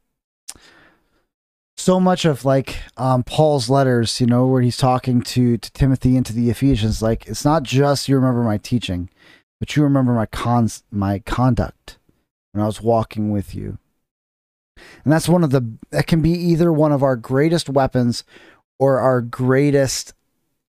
[1.75, 6.15] so much of like um Paul's letters, you know, where he's talking to to Timothy
[6.15, 9.09] and to the Ephesians like it's not just you remember my teaching,
[9.59, 11.99] but you remember my cons my conduct
[12.53, 13.77] when I was walking with you.
[15.03, 18.23] And that's one of the that can be either one of our greatest weapons
[18.79, 20.13] or our greatest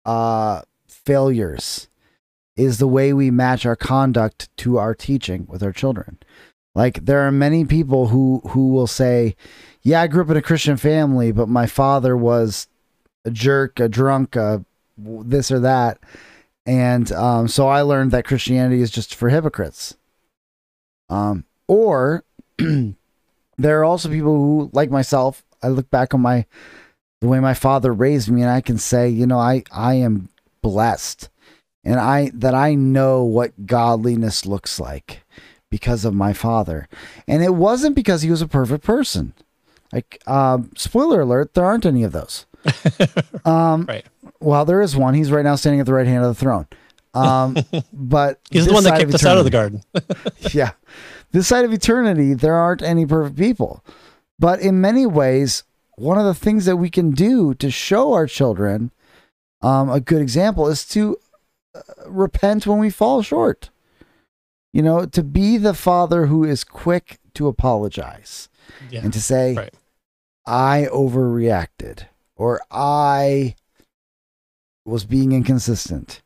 [0.05, 1.89] uh failures
[2.57, 6.19] is the way we match our conduct to our teaching with our children.
[6.75, 9.35] Like there are many people who who will say,
[9.83, 12.69] "Yeah, I grew up in a Christian family, but my father was
[13.25, 14.63] a jerk, a drunk, a
[14.99, 15.99] this or that."
[16.67, 19.97] And um, so I learned that Christianity is just for hypocrites.
[21.09, 22.25] Um, or
[22.59, 26.47] there are also people who, like myself, I look back on my
[27.21, 30.29] the way my father raised me, and I can say, you know, I I am
[30.63, 31.29] blessed
[31.87, 35.23] and I that I know what godliness looks like
[35.71, 36.89] because of my father.
[37.29, 39.33] And it wasn't because he was a perfect person.
[39.93, 42.45] Like um, spoiler alert, there aren't any of those.
[43.45, 44.05] um, right.
[44.41, 45.15] Well, there is one.
[45.15, 46.67] He's right now standing at the right hand of the throne.
[47.15, 47.57] Um,
[47.93, 49.83] but he's the one that kicked us out of the garden.
[50.53, 50.73] yeah.
[51.33, 53.85] This side of eternity, there aren't any perfect people.
[54.39, 55.65] But in many ways,
[55.97, 58.91] one of the things that we can do to show our children
[59.63, 61.17] um, a good example is to
[62.07, 63.71] repent when we fall short.
[64.73, 68.49] You know, to be the father who is quick to apologize
[68.91, 69.75] yeah, and to say, right.
[70.47, 73.57] I overreacted or I
[74.85, 76.23] was being inconsistent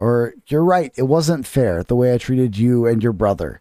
[0.00, 3.60] or you're right, it wasn't fair the way I treated you and your brother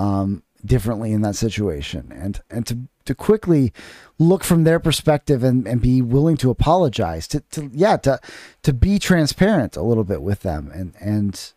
[0.00, 2.10] um, differently in that situation.
[2.14, 3.72] And, and to, to quickly
[4.18, 8.20] look from their perspective and, and be willing to apologize to, to yeah to
[8.62, 11.52] to be transparent a little bit with them and and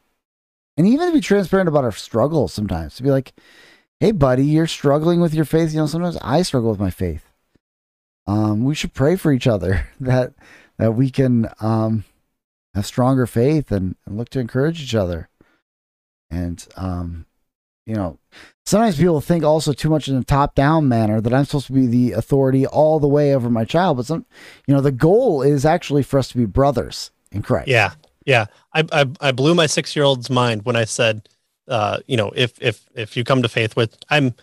[0.77, 3.33] and even to be transparent about our struggles sometimes to be like
[3.99, 5.73] hey buddy you're struggling with your faith.
[5.73, 7.25] You know sometimes i struggle with my faith.
[8.25, 10.33] Um we should pray for each other that
[10.79, 12.05] that we can um
[12.73, 15.29] have stronger faith and, and look to encourage each other.
[16.31, 17.25] And um
[17.85, 18.17] you know,
[18.65, 21.73] sometimes people think also too much in a top down manner that I'm supposed to
[21.73, 23.97] be the authority all the way over my child.
[23.97, 24.25] But some,
[24.67, 27.67] you know, the goal is actually for us to be brothers in Christ.
[27.67, 27.93] Yeah.
[28.25, 28.45] Yeah.
[28.73, 31.27] I, I, I blew my six year old's mind when I said,
[31.67, 34.33] uh, you know, if, if, if you come to faith with, I'm,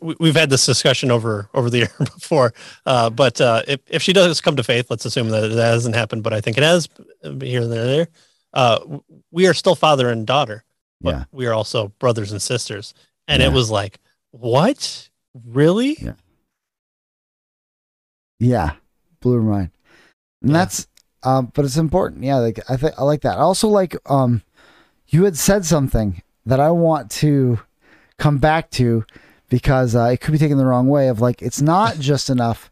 [0.00, 2.52] we've had this discussion over over the year before
[2.84, 5.94] uh, but uh, if, if she does come to faith let's assume that it hasn't
[5.94, 6.90] happened but i think it has
[7.40, 8.08] here and there
[8.52, 8.80] uh,
[9.30, 10.62] we are still father and daughter
[11.02, 11.24] but yeah.
[11.32, 12.94] we are also brothers and sisters.
[13.28, 13.48] And yeah.
[13.48, 13.98] it was like,
[14.30, 15.08] what?
[15.46, 15.96] Really?
[16.00, 16.12] Yeah.
[18.38, 18.72] Yeah.
[19.20, 19.70] Blew her mind.
[20.40, 20.58] And yeah.
[20.58, 20.86] that's
[21.24, 22.24] um, but it's important.
[22.24, 23.38] Yeah, like I think I like that.
[23.38, 24.42] I also like um
[25.08, 27.60] you had said something that I want to
[28.18, 29.04] come back to
[29.48, 32.70] because uh, it could be taken the wrong way of like it's not just enough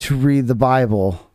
[0.00, 1.30] to read the Bible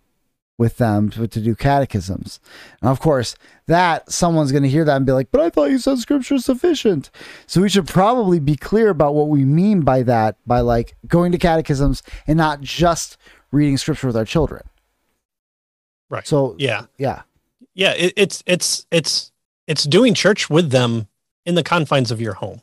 [0.57, 2.39] with them to, to do catechisms.
[2.81, 3.35] And of course,
[3.67, 6.35] that someone's going to hear that and be like, "But I thought you said scripture
[6.35, 7.09] is sufficient."
[7.47, 11.31] So we should probably be clear about what we mean by that by like going
[11.31, 13.17] to catechisms and not just
[13.51, 14.63] reading scripture with our children.
[16.09, 16.27] Right.
[16.27, 16.85] So Yeah.
[16.97, 17.21] yeah.
[17.73, 17.93] Yeah.
[17.93, 19.31] It, it's it's it's
[19.67, 21.07] it's doing church with them
[21.45, 22.61] in the confines of your home.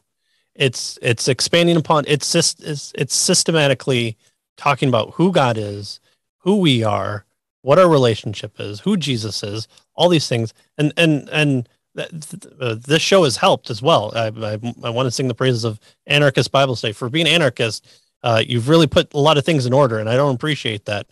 [0.55, 4.17] It's it's expanding upon it's just it's, it's systematically
[4.57, 6.01] talking about who God is,
[6.39, 7.25] who we are,
[7.63, 13.03] what our relationship is, who Jesus is, all these things, and and and uh, this
[13.03, 14.13] show has helped as well.
[14.15, 17.87] I, I, I want to sing the praises of Anarchist Bible Study for being anarchist.
[18.23, 21.07] Uh, you've really put a lot of things in order, and I don't appreciate that.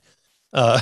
[0.52, 0.80] Uh,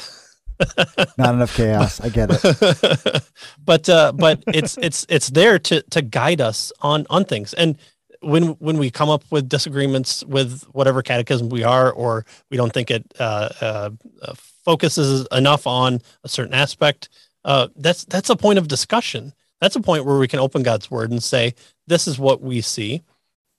[1.19, 2.01] Not enough chaos.
[2.01, 3.23] I get it.
[3.65, 7.77] but uh, but it's it's it's there to to guide us on on things and
[8.25, 12.73] when when we come up with disagreements with whatever catechism we are or we don't
[12.73, 13.91] think it uh, uh,
[14.23, 17.09] uh, focuses enough on a certain aspect
[17.45, 19.35] uh, that's that's a point of discussion.
[19.61, 21.55] That's a point where we can open god's word and say
[21.87, 23.03] this is what we see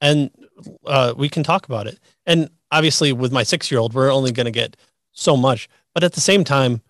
[0.02, 0.32] and
[0.86, 2.00] uh, we can talk about it.
[2.26, 4.76] And obviously with my six year old we're only going to get
[5.12, 6.82] so much but at the same time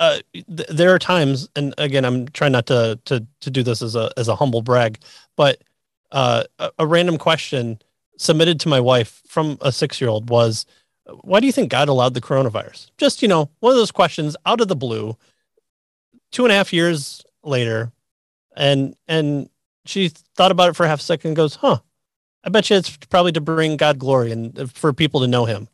[0.00, 3.82] uh, th- there are times, and again, I'm trying not to to to do this
[3.82, 5.00] as a as a humble brag,
[5.36, 5.60] but
[6.12, 7.80] uh, a, a random question
[8.16, 10.66] submitted to my wife from a six year old was,
[11.22, 14.36] "Why do you think God allowed the coronavirus?" Just you know, one of those questions
[14.46, 15.16] out of the blue.
[16.30, 17.92] Two and a half years later,
[18.56, 19.48] and and
[19.86, 21.78] she thought about it for half a second and goes, "Huh,
[22.44, 25.68] I bet you it's probably to bring God glory and for people to know Him."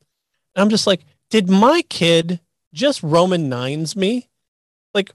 [0.54, 2.40] And I'm just like, did my kid
[2.74, 4.28] just Roman nines me.
[4.92, 5.12] Like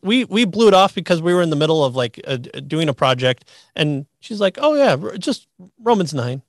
[0.00, 2.88] we we blew it off because we were in the middle of like uh, doing
[2.88, 6.42] a project, and she's like, "Oh yeah, just Romans nine.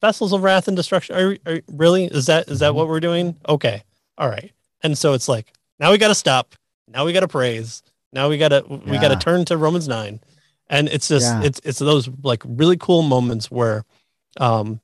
[0.00, 1.14] Vessels of wrath and destruction.
[1.16, 3.36] Are, are really is that is that what we're doing?
[3.48, 3.82] Okay,
[4.16, 4.52] all right.
[4.82, 6.54] And so it's like now we got to stop.
[6.88, 7.82] Now we got to praise.
[8.12, 10.20] Now we got to we got to turn to Romans nine,
[10.68, 11.42] and it's just Yeah.
[11.42, 13.84] it's it's those like really cool moments where,
[14.38, 14.80] um,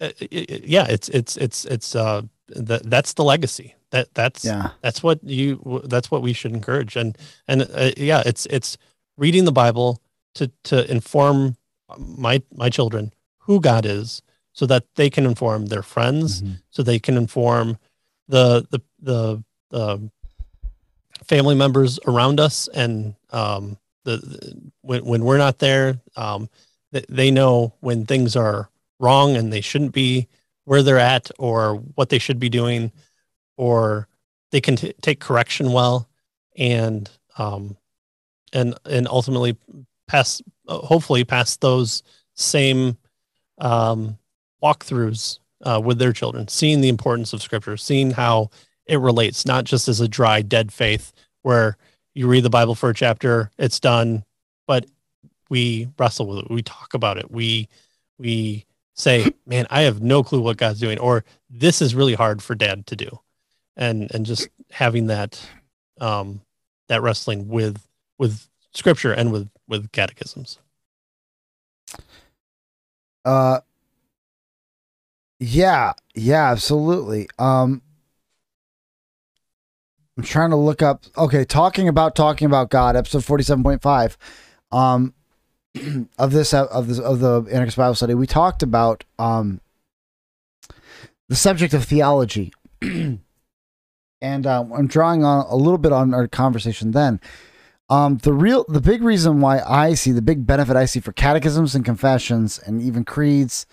[0.00, 4.70] uh, uh, yeah, it's it's it's it's uh that that's the legacy that that's Yeah.
[4.82, 7.16] that's what you that's what we should encourage and
[7.48, 8.76] and uh, yeah it's it's
[9.16, 10.02] reading the bible
[10.34, 11.56] to to inform
[11.98, 13.12] my my children
[13.44, 16.60] who god is so that they can inform their friends Mhm.
[16.70, 17.78] so they can inform
[18.28, 20.10] the the the, the
[21.24, 26.48] family members around us and um the, the when when we're not there um
[26.92, 28.68] th- they know when things are
[29.00, 30.28] wrong and they shouldn't be
[30.64, 32.90] where they're at or what they should be doing
[33.56, 34.08] or
[34.50, 36.08] they can t- take correction well
[36.56, 37.76] and um
[38.52, 39.56] and and ultimately
[40.06, 42.02] pass uh, hopefully pass those
[42.34, 42.96] same
[43.58, 44.18] um
[44.62, 48.50] walkthroughs uh, with their children seeing the importance of scripture seeing how
[48.86, 51.12] it relates not just as a dry dead faith
[51.42, 51.76] where
[52.14, 54.24] you read the bible for a chapter it's done
[54.66, 54.86] but
[55.50, 56.50] we wrestle with it.
[56.50, 57.30] We talk about it.
[57.30, 57.68] We
[58.18, 62.42] we say man i have no clue what god's doing or this is really hard
[62.42, 63.20] for dad to do.
[63.76, 65.40] And and just having that
[66.00, 66.40] um
[66.88, 67.86] that wrestling with
[68.18, 70.58] with scripture and with with catechisms
[73.24, 73.60] Uh
[75.40, 77.28] yeah, yeah, absolutely.
[77.38, 77.82] Um
[80.16, 84.16] I'm trying to look up okay, talking about talking about God, episode 47.5.
[84.70, 85.14] Um
[86.18, 89.60] of this of this of the anarchist Bible study, we talked about um
[91.28, 92.52] the subject of theology.
[94.24, 97.20] and um, I'm drawing on a little bit on our conversation then.
[97.90, 101.12] Um, the real, the big reason why I see the big benefit I see for
[101.12, 103.66] catechisms and confessions and even creeds,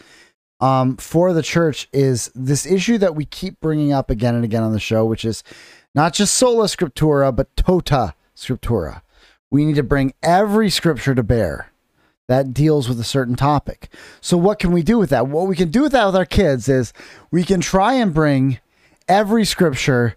[0.59, 4.63] um, for the church is this issue that we keep bringing up again and again
[4.63, 5.43] on the show, which is
[5.95, 9.01] not just sola scriptura but tota scriptura.
[9.49, 11.71] We need to bring every scripture to bear
[12.27, 13.89] that deals with a certain topic.
[14.21, 15.27] So what can we do with that?
[15.27, 16.93] What we can do with that with our kids is
[17.29, 18.59] we can try and bring
[19.07, 20.15] every scripture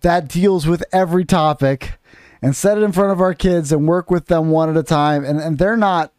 [0.00, 1.98] that deals with every topic
[2.42, 4.82] and set it in front of our kids and work with them one at a
[4.82, 5.24] time.
[5.24, 6.12] And, and they're not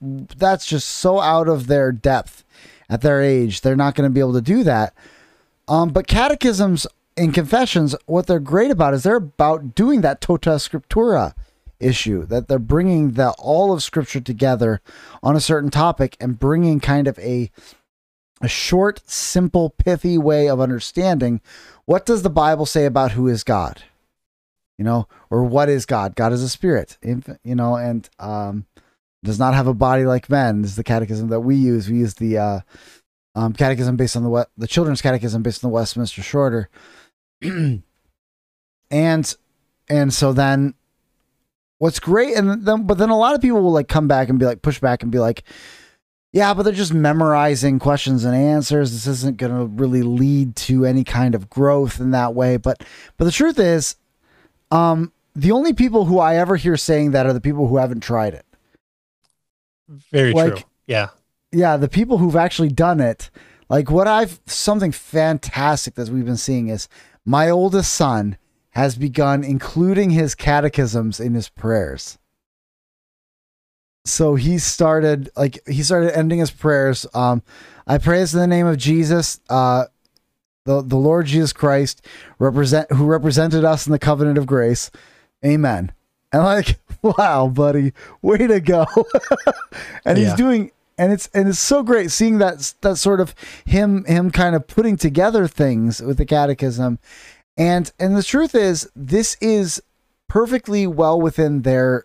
[0.00, 2.44] that's just so out of their depth
[2.88, 3.60] at their age.
[3.60, 4.94] They're not going to be able to do that.
[5.68, 6.86] Um, but catechisms
[7.16, 11.32] and confessions what they're great about is they're about doing that tota scriptura
[11.80, 14.80] issue that they're bringing the all of scripture together
[15.22, 17.50] on a certain topic and bringing kind of a
[18.42, 21.40] a short simple pithy way of understanding
[21.84, 23.82] what does the bible say about who is god
[24.78, 28.66] you know or what is god god is a spirit you know and um
[29.26, 30.62] does not have a body like men.
[30.62, 31.90] This is the catechism that we use.
[31.90, 32.60] We use the uh,
[33.34, 36.70] um, catechism based on the the children's catechism based on the Westminster Shorter,
[37.42, 37.82] and
[38.90, 39.34] and
[40.14, 40.74] so then
[41.78, 44.38] what's great and then but then a lot of people will like come back and
[44.38, 45.42] be like push back and be like
[46.32, 50.86] yeah but they're just memorizing questions and answers this isn't going to really lead to
[50.86, 52.82] any kind of growth in that way but
[53.18, 53.96] but the truth is
[54.70, 58.00] um the only people who i ever hear saying that are the people who haven't
[58.00, 58.44] tried it.
[60.12, 60.62] Very Like- true.
[60.86, 61.08] Yeah.
[61.52, 63.30] yeah the people who've actually done it.
[63.68, 66.88] Like what i've something fantastic that we've been seeing is
[67.24, 68.36] my oldest son
[68.70, 72.18] has begun including his catechisms in his prayers.
[74.04, 77.06] So he started like he started ending his prayers.
[77.14, 77.42] Um
[77.86, 79.40] i praise in the name of jesus.
[79.48, 79.86] Uh
[80.66, 82.06] the, the lord jesus christ
[82.38, 84.90] represent who represented us in the covenant of grace.
[85.44, 85.92] Amen.
[86.32, 87.92] And like wow buddy
[88.22, 88.86] way to go.
[90.04, 94.04] And he's doing and it's and it's so great seeing that that sort of him
[94.04, 96.98] him kind of putting together things with the catechism.
[97.56, 99.82] And and the truth is this is
[100.28, 102.04] perfectly well within their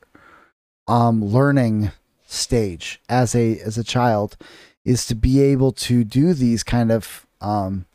[0.88, 1.92] um learning
[2.26, 4.38] stage as a as a child
[4.84, 7.86] is to be able to do these kind of um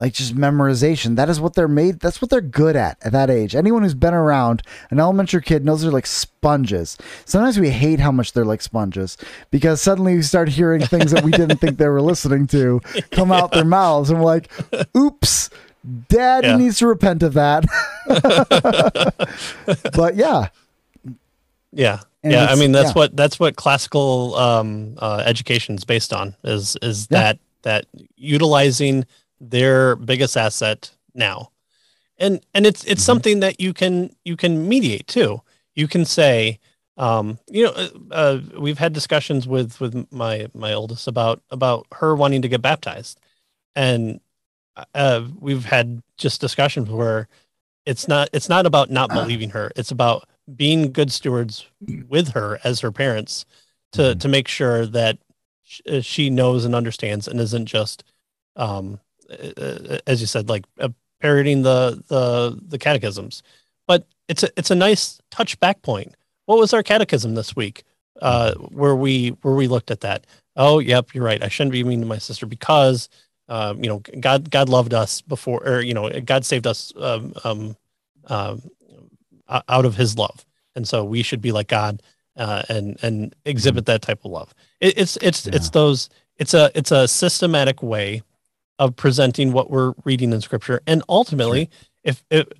[0.00, 3.30] like just memorization that is what they're made that's what they're good at at that
[3.30, 7.98] age anyone who's been around an elementary kid knows they're like sponges sometimes we hate
[8.00, 9.16] how much they're like sponges
[9.50, 12.80] because suddenly we start hearing things that we didn't think they were listening to
[13.10, 14.50] come out their mouths and we're like
[14.96, 15.50] oops
[16.08, 16.56] dad Yeah.
[16.56, 17.64] needs to repent of that
[19.94, 20.48] but yeah
[21.72, 22.00] Yeah.
[22.24, 22.46] And yeah.
[22.46, 22.94] I mean, that's yeah.
[22.94, 26.34] what that's what classical um, uh, education is based on.
[26.42, 27.18] Is is Yeah.
[27.20, 27.86] that that
[28.16, 29.06] utilizing
[29.40, 31.50] their biggest asset now,
[32.18, 33.06] and and it's it's Mhm.
[33.06, 35.42] something that you can you can mediate too.
[35.74, 36.58] You can say,
[36.96, 41.86] um, you know, uh, uh, we've had discussions with with my my oldest about about
[41.94, 43.20] her wanting to get baptized,
[43.76, 44.20] and
[44.94, 47.28] uh, we've had just discussions where
[47.86, 49.72] it's not it's not about not believing her.
[49.76, 51.66] It's about being good stewards
[52.08, 53.44] with her as her parents
[53.92, 54.20] to Mhm.
[54.20, 55.18] to make sure that
[55.90, 58.04] uh, she knows and understands and isn't just
[58.56, 59.07] um uh, uh,
[60.06, 60.88] as you said like uh,
[61.20, 63.42] parroting the the the catechisms.
[63.86, 66.14] But it's a it's a nice touch back point.
[66.46, 67.84] What was our catechism this week?
[68.20, 70.26] Uh where we where we looked at that.
[70.56, 71.42] Oh yep you're right.
[71.42, 73.08] I shouldn't be mean to my sister because
[73.48, 77.32] um you know god god loved us before or you know god saved us um
[77.44, 77.76] um
[79.48, 80.44] o- out of his love.
[80.74, 82.02] And so we should be like god
[82.36, 84.54] uh, and and exhibit that type of love.
[84.80, 88.22] It, it's it's it's those it's a it's a systematic way
[88.78, 90.80] of presenting what we're reading in scripture.
[90.86, 91.70] And ultimately
[92.04, 92.52] if it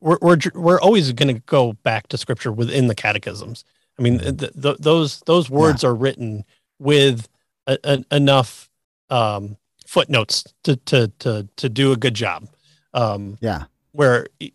[0.00, 3.64] we're we're, we're always going to go back to scripture within the catechisms.
[3.98, 4.38] I mean Mhm.
[4.38, 6.44] th- th- those those words are written
[6.78, 7.28] with
[7.66, 8.68] a, a, enough
[9.10, 9.56] um
[9.86, 12.48] footnotes to to to to do a good job.
[12.92, 13.64] Um yeah.
[13.92, 14.52] where e-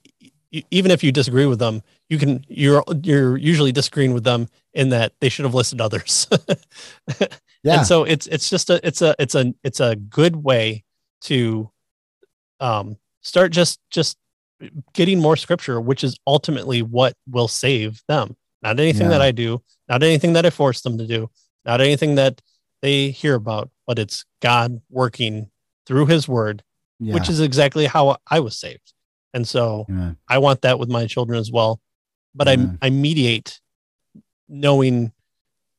[0.69, 4.89] even if you disagree with them, you can you're you're usually disagreeing with them in
[4.89, 6.27] that they should have listed others.
[7.63, 10.83] yeah And so it's it's just a it's a it's a it's a good way
[11.21, 11.69] to
[12.59, 14.17] um start just just
[14.93, 18.35] getting more scripture, which is ultimately what will save them.
[18.61, 19.09] Not anything Yeah.
[19.17, 21.29] that I do, not anything that I force them to do,
[21.65, 22.41] not anything that
[22.81, 25.49] they hear about, but it's God working
[25.85, 26.63] through his word
[26.99, 28.93] yeah which is exactly how I was saved.
[29.33, 30.17] And so Amen.
[30.27, 31.79] I want that with my children as well.
[32.35, 32.47] But.
[32.47, 33.60] I I mediate
[34.51, 35.11] knowing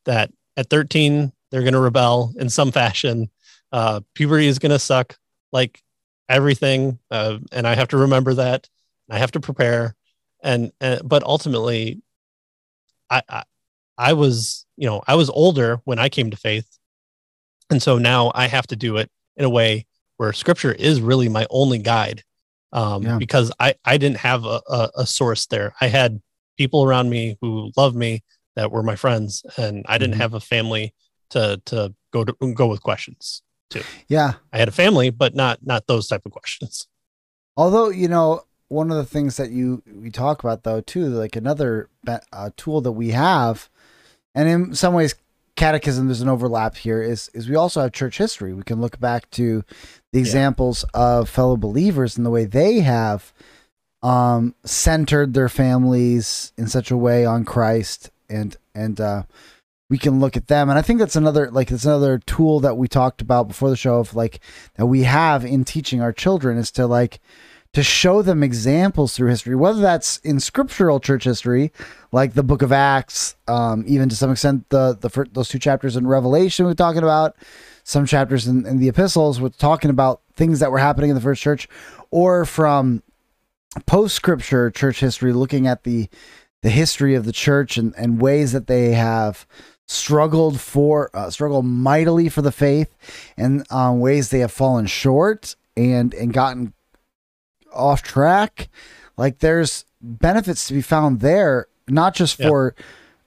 [0.06, 3.30] that at 13 they're going to rebel in some fashion.
[3.70, 5.16] Uh, puberty is going to suck
[5.52, 5.82] like
[6.28, 8.68] everything, uh, and I have to remember that.
[9.10, 9.94] I have to prepare,
[10.42, 12.00] and, and but ultimately,
[13.10, 13.42] I, I
[13.98, 16.78] I was you know I was older when I came to faith,
[17.70, 21.28] and so now I have to do it in a way where Scripture is really
[21.28, 22.22] my only guide,
[22.72, 23.18] um, Yeah.
[23.18, 25.74] because I I didn't have a, a, a source there.
[25.80, 26.22] I had
[26.56, 28.22] people around me who loved me
[28.56, 30.18] that were my friends, and I didn't Mhm.
[30.20, 30.92] have a family
[31.30, 33.42] to to go to go with questions.
[33.70, 33.82] To.
[34.08, 36.86] Yeah I had a family, but not not those type of questions.
[37.56, 41.36] Although you know, one of the things that you we talk about though too, like
[41.36, 41.88] another
[42.32, 43.68] uh, tool that we have,
[44.34, 45.14] and in some ways,
[45.56, 47.02] catechism there's an overlap here.
[47.02, 48.52] Is is we also have church history.
[48.52, 49.64] We can look back to
[50.12, 50.20] the Yeah.
[50.20, 53.32] examples of fellow believers and the way they have
[54.02, 59.22] um, centered their families in such a way on Christ, and and uh,
[59.90, 60.70] we can look at them.
[60.70, 63.76] And I think that's another like it's another tool that we talked about before the
[63.76, 64.40] show of like
[64.76, 67.20] that we have in teaching our children is to like
[67.74, 71.72] to show them examples through history, whether that's in scriptural church history,
[72.10, 75.58] like the Book of Acts, um, even to some extent the the fir- those two
[75.58, 77.36] chapters in Revelation we're talking about,
[77.84, 81.22] some chapters in, in the epistles we're talking about things that were happening in the
[81.22, 81.68] first church,
[82.10, 83.02] or from
[83.86, 86.08] post scripture church history, looking at the
[86.62, 89.46] the history of the church and, and ways that they have
[89.86, 92.94] struggled for uh, struggled mightily for the faith
[93.36, 96.72] and um, ways they have fallen short and and gotten
[97.74, 98.68] off track
[99.16, 102.48] like there's benefits to be found there not just Yeah.
[102.48, 102.74] for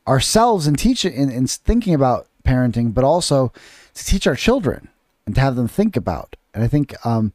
[0.07, 3.51] ourselves and teaching and, and thinking about parenting but also
[3.93, 4.87] to teach our children
[5.25, 7.33] and to have them think about and i think um,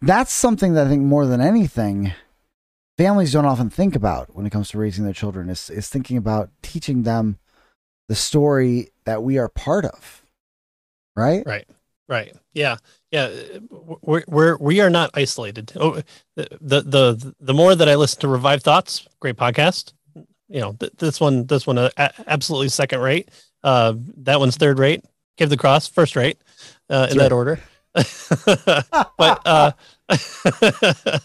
[0.00, 2.12] that's something that i think more than anything
[2.98, 6.16] families don't often think about when it comes to raising their children is, is thinking
[6.16, 7.38] about teaching them
[8.08, 10.22] the story that we are part of
[11.16, 11.66] right Right.
[12.08, 12.36] Right.
[12.52, 12.76] Yeah.
[13.10, 13.30] Yeah.
[13.70, 15.72] We're, we're we are not isolated.
[15.76, 16.02] Oh,
[16.36, 19.94] the, the the the more that I listen to Revive Thoughts, great podcast.
[20.48, 21.90] You know, th- this one this one uh,
[22.26, 23.30] absolutely second rate.
[23.64, 25.04] Uh, that one's third rate.
[25.38, 26.38] Give the cross first rate.
[26.90, 27.60] Uh, in That's that order.
[29.16, 29.72] but uh,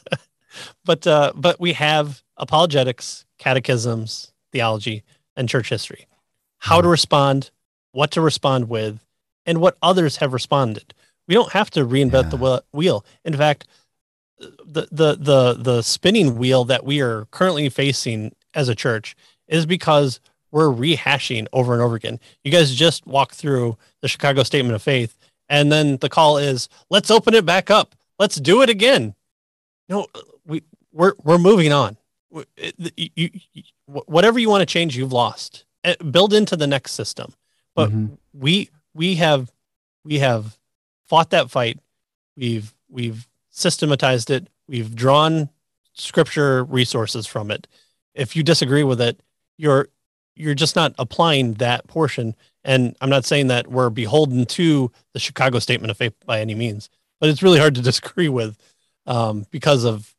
[0.85, 5.03] but uh, but we have apologetics, catechisms, theology,
[5.35, 6.07] and church history.
[6.59, 7.51] How to respond,
[7.91, 8.99] what to respond with,
[9.45, 10.93] and what others have responded.
[11.27, 12.57] We don't have to reinvent the Yeah.
[12.57, 13.05] whe- wheel.
[13.25, 13.67] In fact,
[14.39, 19.15] the the the the spinning wheel that we are currently facing as a church
[19.47, 20.19] is because
[20.51, 22.19] we're rehashing over and over again.
[22.43, 25.17] You guys just walked through the Chicago Statement of Faith,
[25.49, 27.95] and then the call is, "Let's open it back up.
[28.19, 29.15] Let's do it again."
[29.89, 30.07] No,
[30.97, 31.97] we're we're moving on.
[32.95, 33.29] You, you,
[33.85, 35.65] whatever you want to change, you've lost.
[35.85, 37.33] Uh, Build into the next system,
[37.75, 38.17] but Mhm.
[38.33, 39.51] we we have
[40.03, 40.57] we have
[41.07, 41.79] fought that fight.
[42.35, 44.47] We've we've systematized it.
[44.67, 45.49] We've drawn
[45.93, 47.67] scripture resources from it.
[48.13, 49.19] If you disagree with it,
[49.57, 49.87] you're
[50.35, 52.35] you're just not applying that portion.
[52.63, 56.53] And I'm not saying that we're beholden to the Chicago Statement of Faith by any
[56.53, 56.89] means,
[57.19, 58.57] but it's really hard to disagree with
[59.05, 60.13] um, because of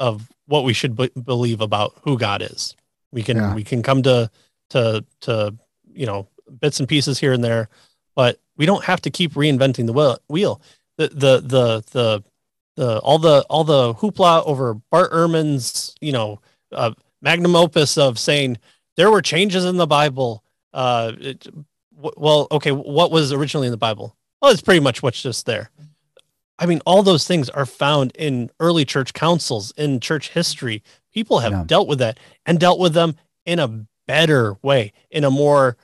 [0.00, 2.74] of what we should be- believe about who God is.
[3.12, 3.54] We can Yeah.
[3.54, 4.30] we can come to
[4.70, 5.54] to to
[5.92, 6.26] you know
[6.60, 7.68] bits and pieces here and there,
[8.14, 10.18] but we don't have to keep reinventing the wheel.
[10.28, 10.60] wheel.
[10.96, 12.24] The the the the
[12.76, 16.40] the all the all the hoopla over Bart Ehrman's you know
[16.72, 16.92] uh,
[17.22, 18.58] magnum opus of saying
[18.96, 20.42] there were changes in the Bible.
[20.72, 21.44] Uh, it,
[21.94, 24.16] w- well, okay, what was originally in the Bible?
[24.42, 25.70] Well, it's pretty much what's just there.
[26.58, 30.82] I mean, all those things are found in early church councils, in church history.
[31.12, 31.64] People have Yeah.
[31.66, 35.76] dealt with that and dealt with them in a better way, in a more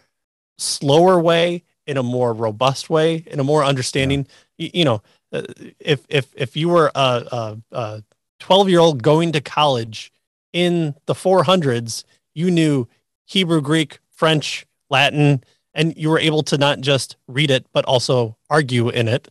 [0.58, 4.26] slower way, in a more robust way, in a more understanding.
[4.58, 5.02] You, you know,
[5.32, 5.42] uh,
[5.80, 8.02] if if if you were a a
[8.38, 10.12] twelve year old going to college
[10.52, 12.04] in the 400s,
[12.34, 12.88] you knew
[13.26, 15.44] Hebrew, Greek, French, Latin,
[15.74, 19.28] and you were able to not just read it but also argue in it.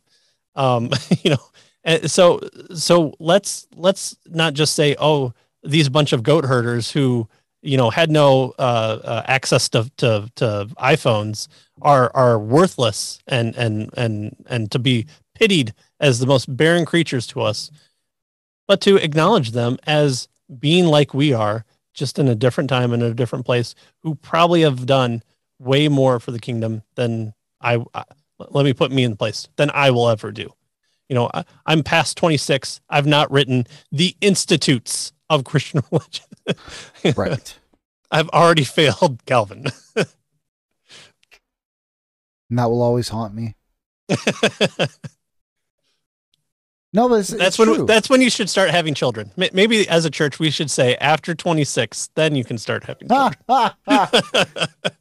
[0.56, 0.90] Um,
[1.24, 1.44] you know,
[1.84, 2.40] and so
[2.74, 5.34] so let's let's not just say, oh,
[5.64, 7.28] these bunch of goat herders who
[7.62, 11.48] you know had no uh, uh, access to, to to iPhones
[11.82, 17.26] are are worthless and and and and to be pitied as the most barren creatures
[17.28, 17.72] to us,
[18.68, 20.28] but to acknowledge them as
[20.60, 24.16] being like we are, just in a different time and in a different place, who
[24.16, 25.24] probably have done
[25.60, 27.84] way more for the kingdom than I.
[28.40, 30.54] Let me put me in place than I will ever do.
[31.10, 32.82] You know, I, I'm past 26.
[32.90, 36.26] I've not written the institutes of Christian religion.
[37.16, 37.58] right
[38.12, 39.66] I've already failed Calvin.
[39.96, 40.08] and
[42.58, 43.56] that will always haunt me
[46.94, 47.86] no but it's, that's it's when true.
[47.86, 49.32] that's when you should start having children.
[49.38, 53.36] Maybe as a church we should say after 26, then you can start having children.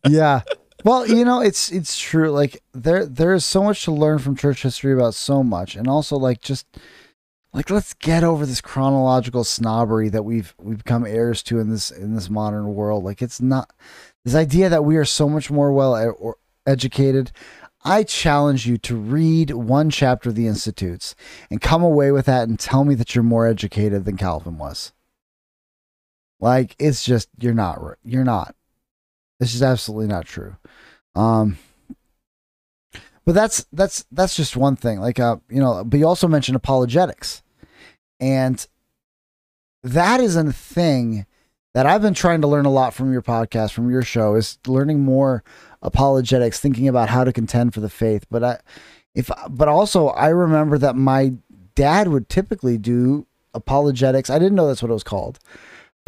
[0.07, 0.43] yeah.
[0.85, 2.31] Well, you know, it's it's true.
[2.31, 5.89] Like there there is so much to learn from church history about so much, and
[5.89, 6.67] also like just
[7.53, 11.91] like let's get over this chronological snobbery that we've we've become heirs to in this
[11.91, 13.05] in this modern world.
[13.05, 13.73] Like it's not
[14.25, 17.33] this idea that we are so much more well e- or educated.
[17.85, 21.15] I challenge you to read one chapter of the Institutes
[21.51, 24.93] and come away with that and tell me that you're more educated than Calvin was.
[26.41, 28.55] Like it's just you're not you're not.
[29.41, 30.57] This is absolutely not true.
[31.15, 31.59] Um
[33.25, 35.01] but that's that's that's just one thing.
[35.01, 37.43] Like uh you know, but you also mentioned apologetics.
[38.21, 38.67] And
[39.83, 41.27] that is a thing
[41.75, 44.59] that I've been trying to learn a lot from your podcast, from your show, is
[44.67, 45.45] learning more
[45.83, 48.27] apologetics, thinking about how to contend for the faith.
[48.31, 48.59] But I
[49.15, 51.35] if but also I remember that my
[51.75, 54.31] dad would typically do apologetics.
[54.31, 55.39] I didn't know that's what it was called.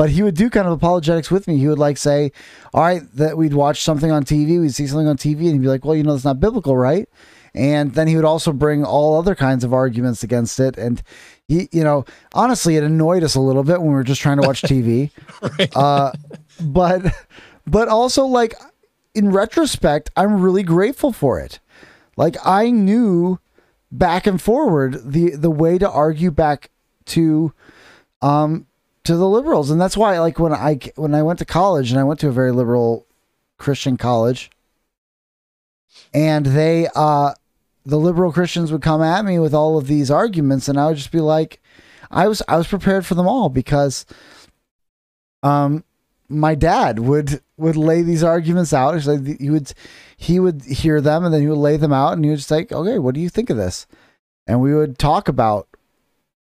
[0.01, 1.59] But he would do kind of apologetics with me.
[1.59, 2.33] He would like say,
[2.73, 5.61] "All right, that we'd watch something on TV, we'd see something on TV, and he'd
[5.61, 7.07] be like, "Well, you know, it's not biblical, right?"
[7.55, 10.79] And then he would also bring all other kinds of arguments against it.
[10.79, 11.03] And
[11.49, 14.41] he, you know, honestly, it annoyed us a little bit when we were just trying
[14.41, 15.11] to watch TV.
[15.59, 15.77] right.
[15.77, 16.13] Uh,
[16.63, 17.13] but,
[17.67, 18.55] but also like
[19.15, 21.61] in retrospect, I'm really grateful for it.
[22.17, 23.39] Like I knew
[23.93, 26.71] back and forward the the way to argue back
[27.13, 27.53] to,
[28.23, 28.67] um,
[29.11, 31.99] to the liberals, and that's why like when I when I went to college and
[31.99, 33.07] I went to a very liberal
[33.59, 34.51] Christian college,
[36.15, 37.35] and they uh
[37.85, 40.97] the liberal Christians would come at me with all of these arguments, and I would
[40.97, 41.61] just be like,
[42.11, 44.07] I was I was prepared for them all because,
[45.43, 45.83] um,
[46.29, 48.95] my dad would would lay these arguments out.
[48.95, 49.73] He's like he would
[50.17, 52.51] he would hear them and then he would lay them out, and he was just
[52.53, 53.89] like, okay, what do you think of this?
[54.47, 55.67] And we would talk about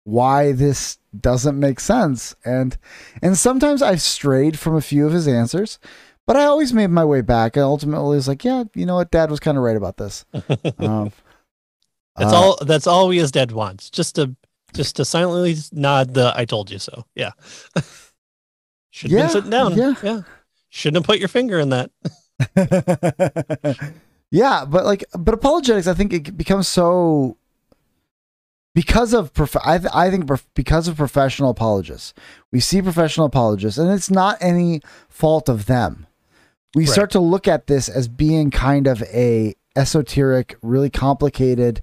[0.05, 2.77] why this doesn't make sense, and
[3.21, 5.77] and sometimes I've strayed from a few of his answers.
[6.27, 9.11] But I always made my way back, and ultimately was like, "Yeah, you know what?
[9.11, 10.25] Dad was kind of right about this."
[10.79, 11.11] Um,
[12.17, 12.57] That's uh, all.
[12.61, 13.89] That's all we as dead wants.
[13.89, 14.35] Just to
[14.73, 17.31] just to silently nod the "I told you so." Yeah.
[18.91, 19.77] Should have Yeah, been sitting down.
[19.77, 19.93] yeah.
[20.01, 20.21] Yeah.
[20.69, 21.91] Shouldn't have put your finger in that.
[24.31, 27.37] yeah, but like, but apologetics, I think it becomes so
[28.75, 32.13] because of prof- I, th- I think prof- because of professional apologists.
[32.51, 36.05] We see professional apologists, and it's not any fault of them.
[36.75, 36.91] We Right.
[36.93, 41.81] start to look at this as being kind of a esoteric, really complicated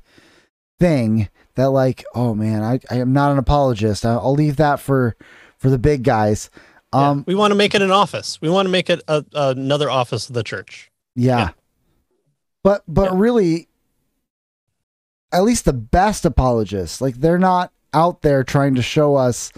[0.79, 4.05] thing that, like, oh man, I, I am not an apologist.
[4.07, 5.17] I- I'll leave that for
[5.59, 6.51] for the big guys.
[6.95, 7.09] Yeah.
[7.11, 8.39] Um, we want to make it an office.
[8.43, 10.91] We want to make it a, another office of the church.
[11.17, 11.39] Yeah.
[11.39, 11.51] Yeah.
[12.63, 13.19] But but Yeah.
[13.19, 13.69] really
[15.33, 19.53] at least the best apologists, like they're not out there trying to show us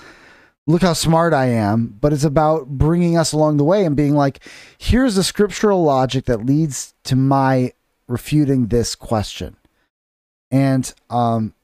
[0.67, 4.15] look how smart I am, but it's about bringing us along the way and being
[4.15, 4.41] like
[4.79, 7.73] here's the scriptural logic that leads to my
[8.09, 9.57] refuting this question.
[10.51, 11.55] And um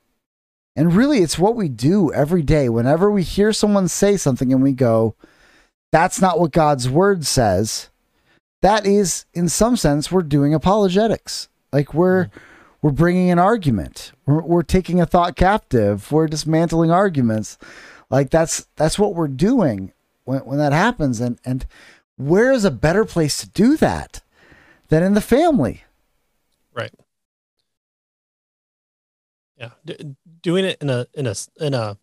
[0.77, 2.69] and really it's what we do every day.
[2.69, 5.15] Whenever we hear someone say something and we go
[5.93, 7.91] that's not what God's word says
[8.63, 11.49] that is in some sense we're doing apologetics.
[11.73, 12.29] Like we're
[12.83, 14.13] we're bringing an argument.
[14.27, 16.11] We're, we're taking a thought captive.
[16.11, 17.59] We're dismantling arguments.
[18.11, 19.93] Like that's that's what we're doing
[20.25, 21.21] when, when that happens.
[21.21, 21.67] And and
[22.17, 24.23] where is a better place to do that
[24.89, 25.85] than in the family?
[26.75, 26.93] Right.
[29.57, 29.71] Yeah.
[29.85, 31.99] D- doing it in a in a in a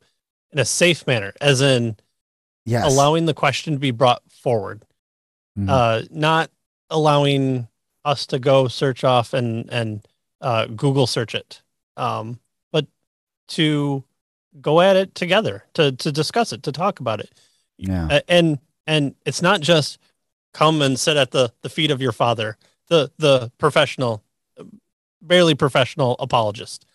[0.52, 1.98] in a safe manner, as in
[2.66, 2.86] yes.
[2.92, 4.86] allowing the question to be brought forward,
[5.58, 5.70] Mhm.
[5.70, 6.52] uh, not
[6.90, 7.68] allowing
[8.06, 10.08] us to go search off and and
[10.42, 11.62] uh, Google search it,
[11.96, 12.40] um,
[12.72, 12.88] but
[13.50, 14.04] to
[14.62, 17.32] go at it together, to to discuss it, to talk about it,
[17.78, 18.20] yeah.
[18.28, 20.00] And and it's not just
[20.54, 22.58] come and sit at the the feet of your father,
[22.88, 24.24] the the professional,
[25.22, 26.86] barely professional apologist,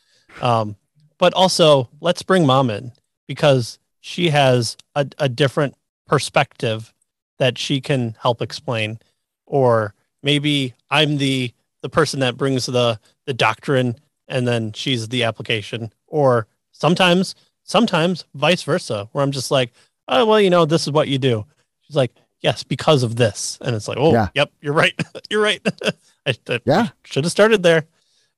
[0.41, 0.77] um,
[1.19, 2.93] but also let's bring mom in
[3.27, 5.75] because she has a, a different
[6.07, 6.93] perspective
[7.39, 8.99] that she can help explain.
[9.47, 13.97] Or maybe i'm the the person that brings the the doctrine
[14.29, 15.93] and then she's the application.
[16.07, 19.73] Or sometimes sometimes vice versa where i'm just like
[20.09, 21.45] oh well you know this is what you do.
[21.83, 23.59] She's like yes because of this.
[23.61, 24.29] And it's like oh Yeah.
[24.35, 24.95] yep you're right.
[25.31, 25.61] You're right.
[26.27, 26.89] I, I Yeah.
[27.05, 27.85] should have started there.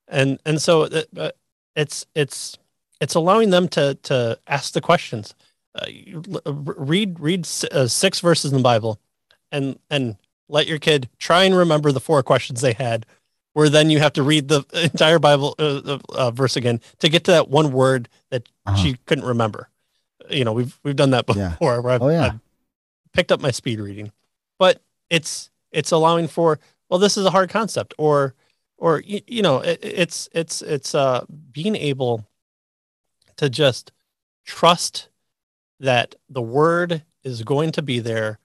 [0.08, 1.30] And and so it, uh,
[1.76, 2.58] it's it's
[3.00, 5.34] it's allowing them to to ask the questions.
[5.74, 5.86] Uh,
[6.46, 9.00] uh, read read uh, six verses in the bible
[9.50, 10.16] and and
[10.48, 13.04] let your kid try and remember the four questions they had
[13.54, 17.24] where then you have to read the entire bible uh, uh, verse again to get
[17.24, 18.76] to that one word that Uh-huh.
[18.76, 19.68] she couldn't remember
[20.30, 21.56] you know we've we've done that before Yeah.
[21.80, 22.24] where I've, Oh, yeah.
[22.26, 22.40] I've
[23.12, 24.12] picked up my speed reading
[24.58, 28.34] but it's it's allowing for well this is a hard concept or
[28.76, 32.24] or you, you know it, it's it's it's uh being able
[33.36, 33.92] to just
[34.44, 35.08] trust
[35.80, 38.38] that the word is going to be there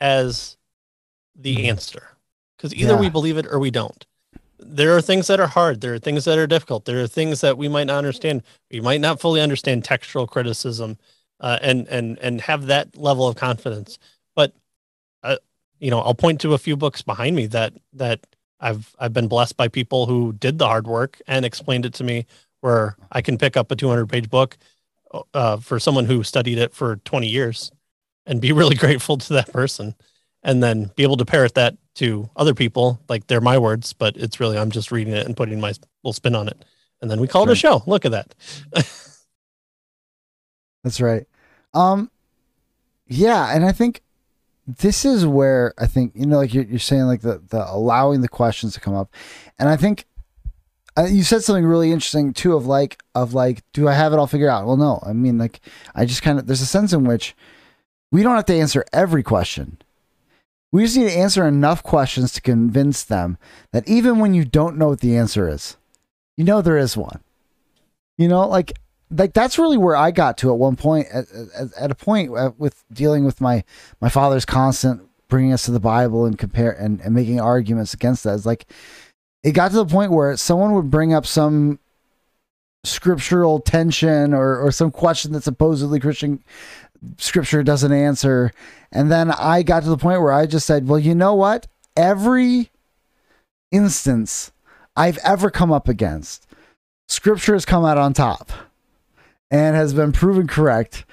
[0.00, 0.56] as
[1.34, 2.08] the answer
[2.56, 3.00] because either Yeah.
[3.00, 4.06] we believe it or we don't
[4.58, 5.80] there are things that are hard.
[5.80, 6.84] There are things that are difficult.
[6.86, 8.42] There are things that we might not understand.
[8.70, 10.98] We might not fully understand textual criticism
[11.40, 13.98] uh, and and and have that level of confidence.
[14.34, 14.54] But
[15.22, 15.36] uh,
[15.80, 18.26] you know i'll point to a few books behind me that that
[18.60, 22.04] i've i've been blessed by people who did the hard work and explained it to
[22.04, 22.26] me
[22.60, 24.56] where i can pick up a 200 page book
[25.34, 27.72] uh, for someone who studied it for 20 years
[28.26, 29.94] and be really grateful to that person
[30.46, 34.16] and then be able to parrot that to other people like they're my words but
[34.16, 36.64] it's really i'm just reading it and putting my little spin on it
[37.02, 38.34] and then we call it a show look at that
[40.86, 41.26] That's right.
[41.74, 42.12] Um,
[43.08, 44.02] yeah, and I think
[44.68, 48.20] this is where I think you know, like you're, you're saying, like the the allowing
[48.20, 49.12] the questions to come up,
[49.58, 50.04] and I think
[50.96, 54.20] uh, you said something really interesting too of like of like, do I have it
[54.20, 54.64] all figured out?
[54.64, 55.02] Well, no.
[55.04, 55.60] I mean, like
[55.96, 57.34] I just kind of there's a sense in which
[58.12, 59.78] we don't have to answer every question.
[60.72, 63.38] We just need to answer enough questions to convince them
[63.72, 65.76] that even when you don't know what the answer is,
[66.36, 67.22] you know there is one.
[68.18, 68.72] You know, like
[69.10, 72.36] like that's really where I got to at one point at, at, at a point
[72.36, 73.64] uh, with dealing with my
[74.00, 78.24] my father's constant bringing us to the Bible and compare and, and making arguments against
[78.24, 78.34] that.
[78.34, 78.66] It's like
[79.42, 81.78] it got to the point where someone would bring up some
[82.84, 86.42] scriptural tension or or some question that supposedly Christian
[87.18, 88.52] scripture doesn't answer,
[88.92, 91.66] and then I got to the point where I just said, well, you know what?
[91.96, 92.70] Every
[93.70, 94.52] instance
[94.96, 96.46] I've ever come up against,
[97.08, 98.50] scripture has come out on top
[99.50, 101.04] and has been proven correct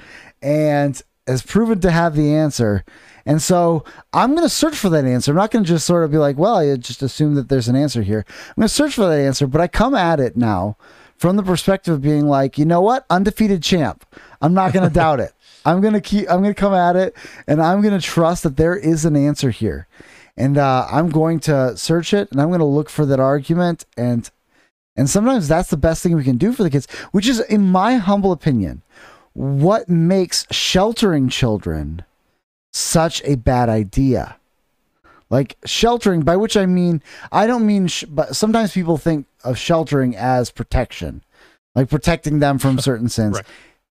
[0.41, 2.83] and has proven to have the answer.
[3.25, 5.31] And so I'm going to search for that answer.
[5.31, 7.69] I'm not going to just sort of be like, well, I just assume that there's
[7.69, 8.25] an answer here.
[8.49, 10.77] I'm going to search for that answer, but I come at it now
[11.17, 13.05] from the perspective of being like, you know what?
[13.09, 14.05] Undefeated champ.
[14.41, 15.33] I'm not going to doubt it.
[15.65, 17.15] I'm to keep, I'm to come at it
[17.47, 19.87] and I'm to trust that there is an answer here.
[20.35, 24.29] And uh, I'm going to search it and I'm to look for that argument and
[24.95, 27.63] and sometimes that's the best thing we can do for the kids, which is, in
[27.63, 28.83] my humble opinion,
[29.33, 32.03] what makes sheltering children
[32.71, 34.37] such a bad idea.
[35.29, 37.01] Like sheltering, by which I mean,
[37.31, 41.23] I don't mean, sh- but sometimes people think of sheltering as protection,
[41.73, 43.37] like protecting them from certain sins.
[43.37, 43.45] Right.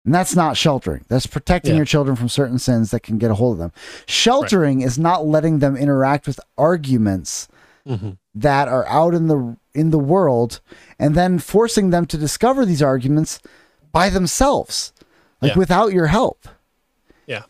[0.05, 1.05] And that's not sheltering.
[1.09, 1.77] That's protecting Yeah.
[1.77, 3.71] your children from certain sins that can get a hold of them.
[4.07, 7.47] Sheltering is not letting them interact with arguments
[7.87, 8.17] Mhm.
[8.35, 10.59] that are out in the in the world
[10.99, 13.39] and then forcing them to discover these arguments
[13.93, 14.91] by themselves
[15.41, 15.57] like Yeah.
[15.57, 16.45] without your help
[17.25, 17.43] Yeah.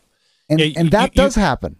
[0.48, 1.76] and Yeah, and that you- does happen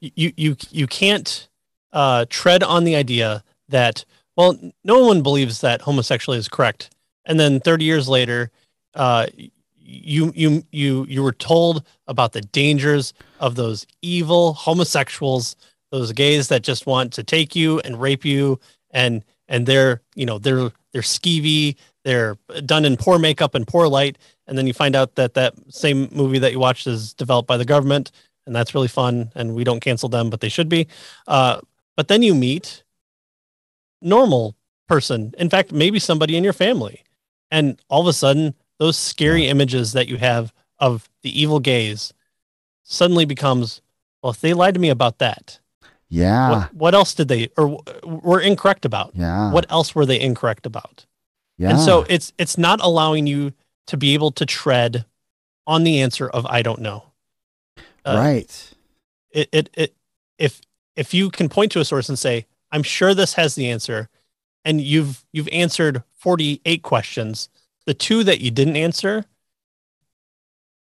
[0.00, 1.48] you you you can't
[1.92, 4.04] uh, tread on the idea that
[4.36, 6.90] well no one believes that homosexuality is correct
[7.24, 8.50] and then 30 years later
[8.94, 9.26] uh,
[9.86, 15.56] you you you you were told about the dangers of those evil homosexuals
[15.92, 18.58] those gays that just want to take you and rape you
[18.90, 21.76] and and they're you know they're they're skeevy
[22.06, 24.16] they're done in poor makeup and poor light.
[24.46, 27.56] And then you find out that that same movie that you watched is developed by
[27.56, 28.12] the government
[28.46, 30.86] and that's really fun and we don't cancel them but they should be.
[31.26, 31.60] Uh,
[31.96, 32.84] but then you meet
[34.00, 34.54] normal
[34.86, 35.34] person.
[35.36, 37.02] In fact maybe somebody in your family.
[37.50, 42.12] And all of a sudden those scary images that you have of the evil gays
[42.82, 43.80] suddenly becomes
[44.22, 45.58] well if they lied to me about that.
[46.08, 46.50] Yeah.
[46.50, 49.12] What, what else did they or were incorrect about?
[49.14, 49.50] Yeah.
[49.50, 51.06] What else were they incorrect about?
[51.58, 53.52] Yeah and so it's it's not allowing you
[53.86, 55.04] to be able to tread
[55.66, 57.04] on the answer of i don't know.
[58.04, 58.74] Uh, right.
[59.30, 59.94] it, it it
[60.38, 60.60] if
[60.94, 64.08] if you can point to a source and say i'm sure this has the answer
[64.64, 67.48] and you've you've answered 48 questions
[67.86, 69.24] the two that you didn't answer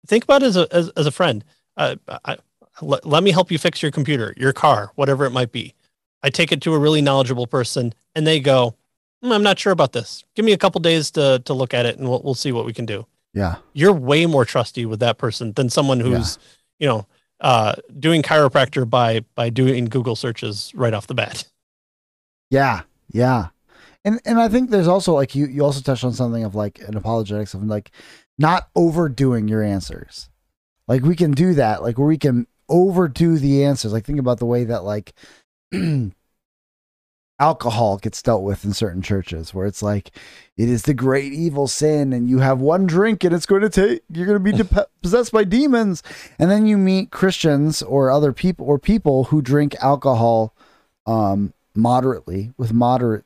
[0.06, 1.44] think about as a as, as a friend.
[1.76, 2.38] Uh, I,
[2.80, 5.74] let, let me help you fix your computer your car whatever it might be.
[6.22, 8.74] I take it to a really knowledgeable person and they go
[9.22, 10.24] "Hmm, i'm not sure about this.
[10.34, 12.64] Give me a couple days to to look at it and we'll, we'll see what
[12.64, 13.06] we can do.
[13.34, 13.56] Yeah.
[13.74, 16.38] You're way more trusty with that person than someone who's
[16.78, 17.06] you know
[17.40, 21.44] uh doing chiropractor by by doing google searches right off the bat.
[22.50, 22.82] Yeah.
[23.10, 23.48] Yeah
[24.06, 26.78] and and i think there's also like you you also touched on something of like
[26.78, 27.90] an apologetics of like
[28.38, 30.28] not overdoing your answers.
[30.88, 33.92] Like we can do that like where we can overdo the answers.
[33.92, 35.14] Like think about the way that like
[37.38, 40.10] alcohol gets dealt with in certain churches where it's like
[40.56, 43.68] it is the great evil sin and you have one drink and it's going to
[43.68, 46.02] take you're going to be de- possessed by demons.
[46.38, 50.54] And then you meet christians or other people or people who drink alcohol
[51.06, 53.24] um moderately with moderate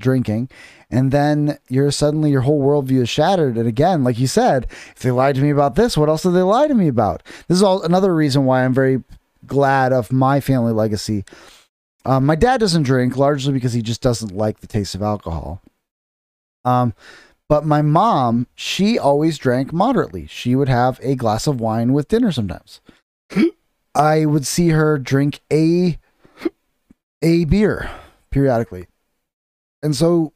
[0.00, 0.48] drinking.
[0.90, 3.56] And then you're suddenly your whole worldview is shattered.
[3.56, 6.30] And again like you said if they lied to me about this what else did
[6.30, 7.22] they lie to me about?
[7.48, 9.02] This is all another reason why i'm very
[9.46, 11.24] glad of my family legacy.
[12.06, 15.62] Um, my dad doesn't drink largely because he just doesn't like the taste of alcohol.
[16.64, 16.94] Um,
[17.48, 20.26] but my mom she always drank moderately.
[20.26, 22.80] She would have a glass of wine with dinner sometimes.
[23.94, 25.98] I would see her drink a
[27.22, 27.90] a beer
[28.30, 28.86] periodically
[29.84, 30.32] and so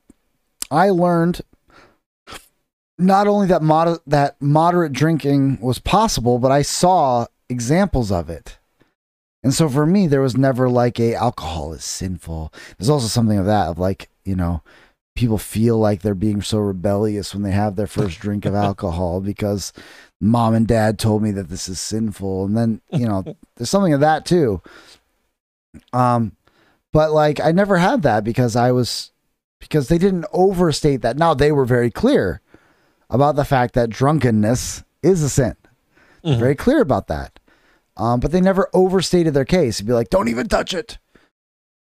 [0.70, 1.40] I learned
[2.98, 8.58] not only that mod- that moderate drinking was possible, but I saw examples of it.
[9.42, 12.52] And so for me, there was never like a alcohol is sinful.
[12.76, 14.62] There's also something of that of like, you know,
[15.18, 19.20] people feel like they're being so rebellious when they have their first drink of alcohol
[19.22, 19.72] because
[20.20, 23.24] mom and dad told me that this is sinful and then you know
[23.56, 24.60] there's something of that too
[25.92, 26.36] um
[26.92, 29.10] but like i never had that because i was
[29.60, 32.40] because they didn't overstate that now they were very clear
[33.10, 35.56] about the fact that drunkenness is a sin
[36.24, 36.38] Mhm.
[36.38, 37.38] very clear about that
[37.96, 40.98] um but they never overstated their case it'd be like don't even touch it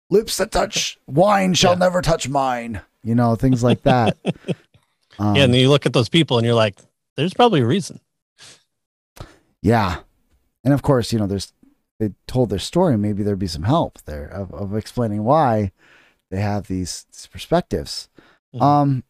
[0.10, 1.80] lips that touch wine shall Yeah.
[1.80, 4.18] never touch mine you know things like that
[5.20, 6.76] um, yeah, and then you look at those people and you're like,
[7.18, 8.00] there's probably a reason.
[9.62, 9.98] Yeah.
[10.64, 11.52] And of course, you know, there's
[12.00, 15.72] they told their story, maybe there'd be some help there of, of explaining why
[16.30, 18.10] they have these, these perspectives.
[18.56, 18.62] Mhm.
[18.62, 19.04] Um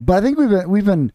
[0.00, 1.12] but I think we've been we've been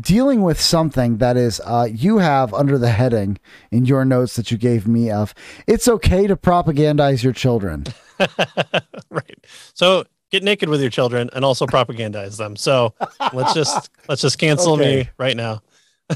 [0.00, 3.38] dealing with something that is uh you have under the heading
[3.70, 5.34] in your notes that you gave me of
[5.66, 7.84] it's okay to propagandize your children.
[9.10, 9.46] right.
[9.74, 12.56] So get naked with your children and also propagandize them.
[12.56, 12.94] So
[13.32, 14.96] let's just let's just cancel Okay.
[15.02, 15.60] me right now.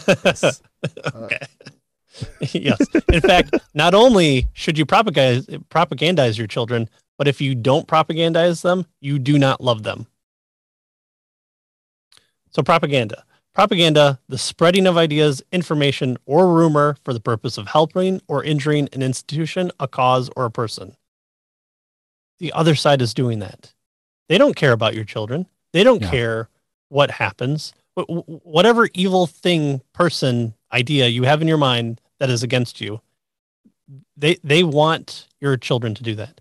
[0.07, 0.63] Yes.
[1.15, 1.39] okay.
[2.53, 2.79] yes.
[3.13, 6.89] In fact, not only should you propagandize propagandize your children,
[7.19, 10.07] but if you don't propagandize them, you do not love them.
[12.51, 13.25] So propaganda.
[13.55, 18.89] Propaganda, the spreading of ideas, information, or rumor for the purpose of helping or injuring
[18.93, 20.97] an institution, a cause, or a person.
[22.41, 23.73] The other side is doing that.
[24.29, 25.47] They don't care about your children.
[25.73, 26.11] They don't Yeah.
[26.11, 26.49] care
[26.89, 27.73] what happens.
[27.97, 32.81] Wh- wh- Whatever evil thing, person, idea you have in your mind that is against
[32.81, 33.01] you,
[34.17, 36.41] they they want your children to do that.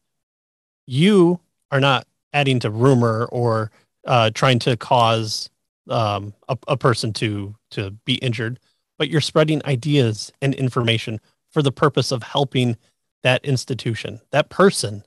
[0.85, 1.39] You
[1.71, 3.71] are not adding to rumor or
[4.05, 5.49] uh, trying to cause
[5.89, 8.59] um, a, a person to to be injured,
[8.97, 11.19] but you're spreading ideas and information
[11.51, 12.77] for the purpose of helping
[13.23, 15.03] that institution, that person,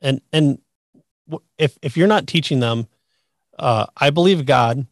[0.00, 0.60] and and
[1.58, 2.88] if if you're not teaching them,
[3.58, 4.86] uh, I believe God,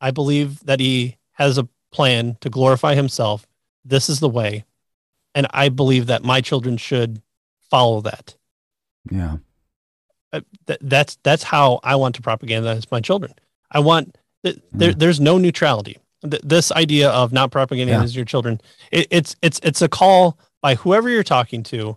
[0.00, 3.46] I believe that He has a plan to glorify Himself.
[3.84, 4.64] This is the way,
[5.34, 7.22] and I believe that my children should
[7.70, 8.36] follow that.
[9.10, 9.36] Yeah.
[10.32, 13.34] Uh, th- that's that's how I want to propagandize my children.
[13.70, 14.94] I want th- there, Yeah.
[14.96, 15.98] there's no neutrality.
[16.28, 20.74] Th- this idea of not propagandizing your children, it, it's it's it's a call by
[20.76, 21.96] whoever you're talking to,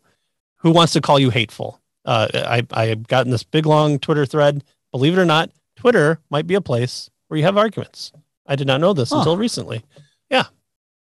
[0.57, 1.79] who wants to call you hateful.
[2.03, 4.63] Uh, I I have gotten this big long Twitter thread.
[4.91, 8.11] Believe it or not, Twitter might be a place where you have arguments.
[8.47, 9.19] I did not know this Huh.
[9.19, 9.83] until recently.
[10.29, 10.45] Yeah,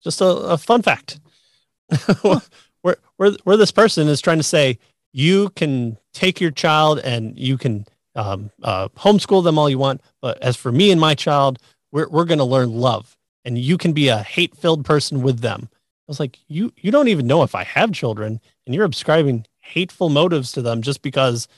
[0.04, 1.18] just a, a fun fact.
[2.82, 4.78] where where where this person is trying to say
[5.12, 10.00] you can take your child and you can um, uh, homeschool them all you want,
[10.20, 11.58] but as for me and my child,
[11.90, 15.40] we're we're going to learn love, and you can be a hate filled person with
[15.40, 15.68] them.
[15.72, 19.46] I was like, you you don't even know if I have children, and you're ascribing
[19.60, 21.48] hateful motives to them just because,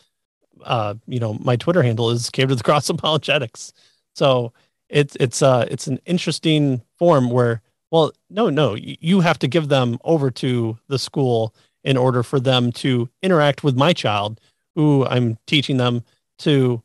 [0.64, 3.72] uh, you know, my Twitter handle is Cave to the Cross Apologetics.
[4.14, 4.52] So
[4.88, 9.68] it's it's uh it's an interesting form where well no no you have to give
[9.68, 14.40] them over to the school in order for them to interact with my child
[14.74, 16.02] who I'm teaching them
[16.38, 16.82] to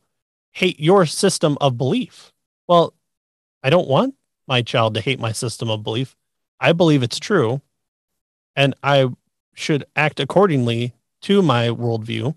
[0.51, 2.31] hate your system of belief.
[2.67, 2.93] Well,
[3.63, 4.15] I don't want
[4.47, 6.15] my child to hate my system of belief.
[6.59, 7.61] I believe it's true
[8.55, 9.07] and I
[9.55, 12.35] should act accordingly to my worldview.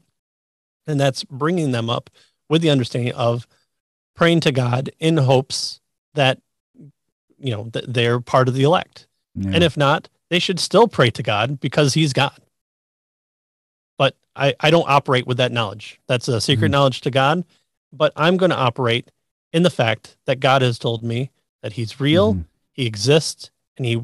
[0.86, 2.10] And that's bringing them up
[2.48, 3.46] with the understanding of
[4.14, 5.80] praying to God in hopes
[6.14, 6.40] that,
[7.38, 9.06] you know, that they're part of the elect.
[9.34, 9.50] yeah.
[9.54, 12.41] And if not, they should still pray to God because he's God.
[14.34, 16.00] I, I don't operate with that knowledge.
[16.08, 16.72] That's a secret Mhm.
[16.72, 17.44] knowledge to God.
[17.92, 19.10] But I'm going to operate
[19.52, 21.30] in the fact that God has told me
[21.62, 22.44] that he's real, Mhm.
[22.72, 24.00] he exists, and he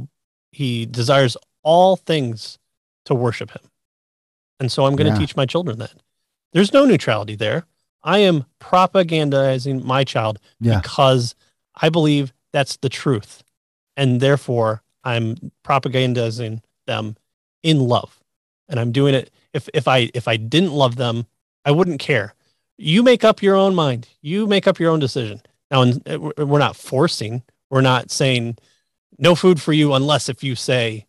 [0.53, 2.59] he desires all things
[3.05, 3.71] to worship him.
[4.59, 5.19] And so I'm going to Yeah.
[5.27, 5.93] teach my children that.
[6.53, 7.67] There's no neutrality there.
[8.03, 10.81] I am propagandizing my child Yeah.
[10.81, 11.35] because
[11.75, 13.45] I believe that's the truth.
[13.97, 17.17] And therefore, I'm propagandizing them
[17.63, 18.21] in love.
[18.69, 21.27] And I'm doing it if if I if I didn't love them,
[21.65, 22.35] I wouldn't care.
[22.77, 24.09] You make up your own mind.
[24.23, 25.43] You make up your own decision.
[25.71, 27.43] Now uh, we're we're not forcing.
[27.71, 28.57] We're not saying
[29.19, 31.07] no food for you unless if you say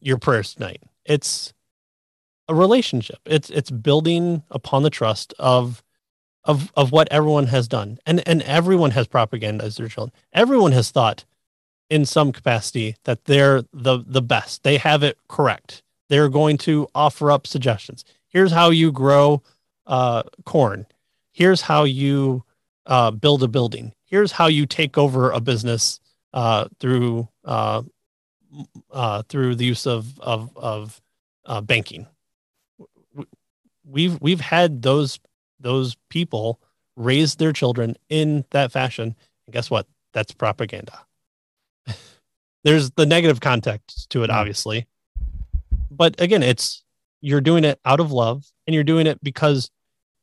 [0.00, 0.82] your prayers tonight.
[1.04, 1.54] It's
[2.48, 3.20] a relationship.
[3.24, 5.82] It's it's building upon the trust of
[6.44, 7.98] of of what everyone has done.
[8.04, 10.12] And and everyone has propagandized their children.
[10.32, 11.24] Everyone has thought
[11.88, 14.64] in some capacity that they're the the best.
[14.64, 15.82] They have it correct.
[16.08, 18.04] They're going to offer up suggestions.
[18.28, 19.42] Here's how you grow
[19.86, 20.86] uh, corn.
[21.32, 22.44] Here's how you
[22.86, 23.92] uh, build a building.
[24.04, 26.00] Here's how you take over a business
[26.32, 27.82] uh, through uh,
[28.92, 31.00] uh, through the use of of of
[31.44, 32.06] uh, banking.
[33.84, 35.18] We've we've had those
[35.60, 36.60] those people
[36.96, 39.14] raise their children in that fashion.
[39.46, 39.86] And guess what?
[40.12, 40.98] That's propaganda.
[42.64, 44.34] There's the negative context to it, Mm.
[44.34, 44.86] obviously.
[45.96, 46.84] But again, it's
[47.20, 49.70] you're doing it out of love and you're doing it because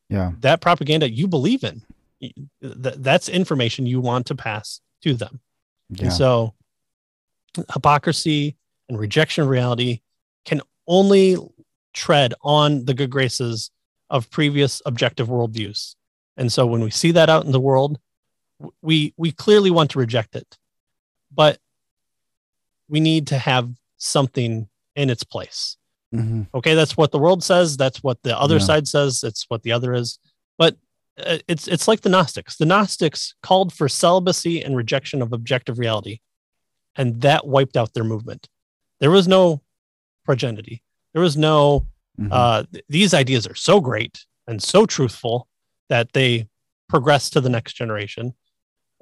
[0.10, 0.32] Yeah.
[0.40, 1.82] that propaganda you believe in.
[2.22, 5.42] Th- that's information you want to pass to them.
[5.90, 6.06] Yeah.
[6.06, 6.54] And so
[7.74, 8.56] hypocrisy
[8.90, 10.02] and rejection of reality
[10.46, 11.38] can only
[11.94, 13.72] tread on the good graces
[14.10, 15.96] of previous objective worldviews.
[16.38, 18.00] And so when we see that out in the world,
[18.82, 20.58] we we clearly want to reject it.
[21.32, 21.60] But
[22.88, 25.78] we need to have something in its place.
[26.14, 26.48] Mhm.
[26.54, 28.66] Okay, that's what the world says, that's what the other Yeah.
[28.66, 30.20] side says, it's what the other is.
[30.58, 30.78] But
[31.24, 32.58] uh, it's it's like the Gnostics.
[32.58, 36.20] The Gnostics called for celibacy and rejection of objective reality,
[36.96, 38.48] and that wiped out their movement.
[39.00, 39.62] There was no
[40.26, 40.84] progenity.
[41.14, 41.88] There was no.
[42.20, 42.30] Mhm.
[42.32, 45.48] Uh, th- these ideas are so great and so truthful
[45.90, 46.48] that they
[46.88, 48.34] progress to the next generation.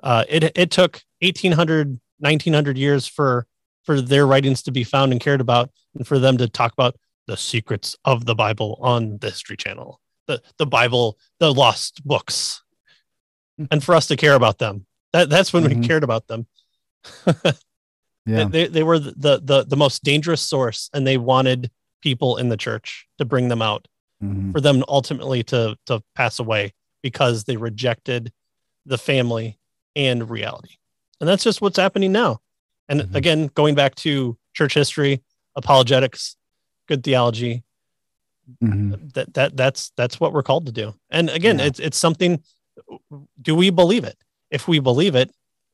[0.02, 3.48] Uh, it it took 1800 1900 years for
[3.84, 6.96] for their writings to be found and cared about, and for them to talk about
[7.28, 12.64] the secrets of the Bible on the History Channel, the the Bible, the lost books,
[13.70, 14.86] and for us to care about them.
[15.14, 15.82] That that's when Mhm.
[15.82, 16.48] we cared about them.
[18.26, 18.46] yeah.
[18.46, 21.72] They, they were the, the the most dangerous source, and they wanted
[22.02, 23.88] people in the church to bring them out
[24.24, 24.52] Mhm.
[24.52, 28.32] for them ultimately to to pass away because they rejected
[28.86, 29.60] the family
[29.96, 30.76] and reality.
[31.20, 32.40] And that's just what's happening now.
[32.92, 33.16] And Mhm.
[33.16, 35.24] again, going back to church history,
[35.56, 36.36] apologetics,
[36.90, 37.64] good theology,
[38.62, 39.14] Mhm.
[39.14, 40.94] that that that's that's what we're called to do.
[41.10, 41.68] And again, Yeah.
[41.68, 42.44] it's it's something
[43.42, 44.18] do we believe it?
[44.50, 45.32] If we believe it,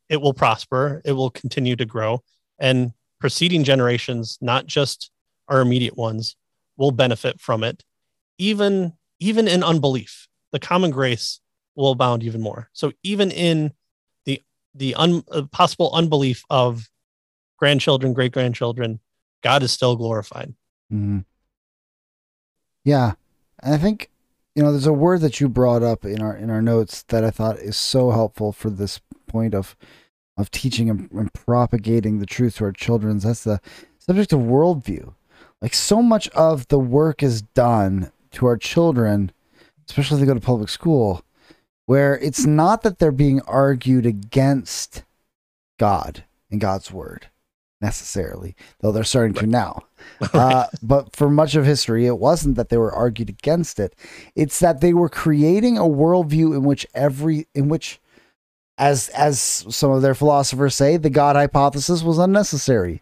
[0.10, 2.24] it will prosper, it will continue to grow
[2.60, 5.10] and preceding generations, not just
[5.48, 6.36] our immediate ones,
[6.76, 7.84] will benefit from it.
[8.38, 11.40] Even even in unbelief, the common grace
[11.74, 12.70] will abound even more.
[12.74, 13.74] So even in
[14.26, 14.44] the
[14.76, 16.88] the un, uh, possible unbelief of
[17.58, 19.00] grandchildren, great grandchildren,
[19.44, 20.54] God is still glorified.
[20.92, 21.26] Mhm.
[22.84, 23.14] Yeah,
[23.62, 24.10] and I think
[24.56, 27.24] you know there's a word that you brought up in our in our notes that
[27.24, 29.76] I thought is so helpful for this point of
[30.38, 33.18] of teaching and, and propagating the truth to our children.
[33.20, 33.60] That's the
[34.00, 35.14] subject of worldview.
[35.62, 39.32] Like so much of the work is done to our children,
[39.90, 41.24] especially if they go to public school,
[41.88, 45.04] where it's not that they're being argued against
[45.80, 47.28] God and God's word
[47.82, 49.84] necessarily, though they're starting to now.
[50.34, 53.94] Uh, but for much of history, it wasn't that they were argued against it.
[54.36, 58.00] It's that they were creating a worldview in which every, in which,
[58.78, 63.02] as as some of their philosophers say, the God hypothesis was unnecessary.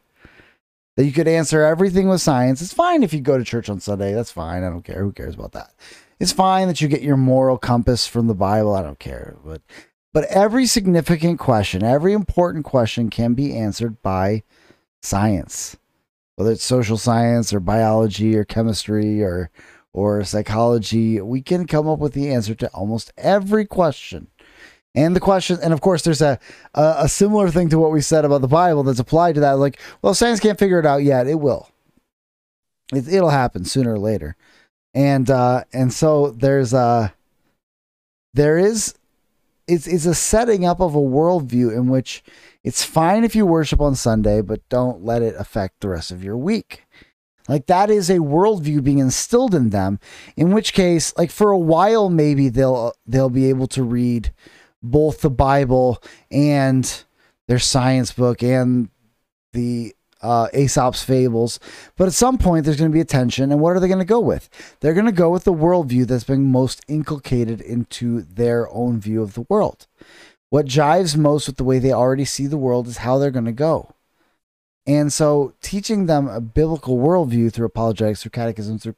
[0.97, 2.61] That you could answer everything with science.
[2.61, 4.13] It's fine if you go to church on Sunday.
[4.13, 4.63] That's fine.
[4.63, 5.03] I don't care.
[5.03, 5.73] Who cares about that?
[6.19, 8.73] It's fine that you get your moral compass from the Bible.
[8.73, 9.35] I don't care.
[9.45, 9.61] But
[10.11, 14.43] but every significant question, every important question can be answered by
[15.01, 15.77] science
[16.35, 19.49] whether it's social science or biology or chemistry or
[19.93, 24.27] or psychology, we can come up with the answer to almost every question.
[24.93, 26.37] And the question, and of course, there's a,
[26.73, 29.53] a a similar thing to what we said about the Bible that's applied to that.
[29.53, 31.27] Like, well, science can't figure it out yet.
[31.27, 31.69] It will.
[32.93, 34.35] It, it'll happen sooner or later.
[34.93, 37.13] And uh, and so there's a
[38.33, 38.95] there is
[39.67, 42.23] it's it's a setting up of a worldview in which
[42.63, 46.23] it's fine if you worship on Sunday, but don't let it affect the rest of
[46.23, 46.83] your week.
[47.47, 49.99] Like that is a worldview being instilled in them.
[50.35, 54.31] In which case, like for a while, maybe they'll they'll be able to read
[54.81, 56.01] both the Bible
[56.31, 57.03] and
[57.47, 58.89] their science book and
[59.53, 59.94] the
[60.25, 61.59] uh, Aesop's fables.
[61.95, 63.99] But at some point, there's going to be a tension, and what are they going
[63.99, 64.49] to go with?
[64.79, 69.21] They're going to go with the worldview that's been most inculcated into their own view
[69.21, 69.87] of the world.
[70.49, 73.45] What jives most with the way they already see the world is how they're going
[73.45, 73.93] to go.
[74.87, 78.95] And so, teaching them a biblical worldview through apologetics, through catechism, through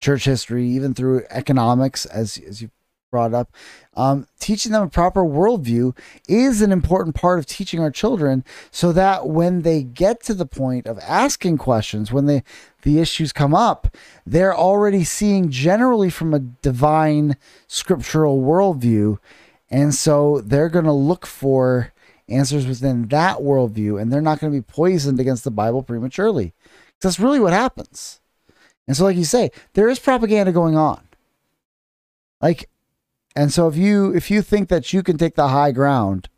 [0.00, 2.70] church history, even through economics, as, as you
[3.12, 3.54] brought up,
[3.94, 5.96] um, teaching them a proper worldview
[6.26, 8.42] is an important part of teaching our children
[8.72, 12.42] so that when they get to the point of asking questions, when they,
[12.82, 13.94] the issues come up,
[14.26, 17.36] they're already seeing generally from a divine
[17.68, 19.18] scriptural worldview.
[19.70, 21.92] And so they're going to look for
[22.28, 26.54] answers within that worldview and they're not going to be poisoned against the Bible prematurely.
[27.00, 28.20] That's really what happens.
[28.88, 31.02] And so, like you say, there is propaganda going on.
[32.40, 32.68] Like,
[33.34, 36.28] and so if you if you think that you can take the high ground,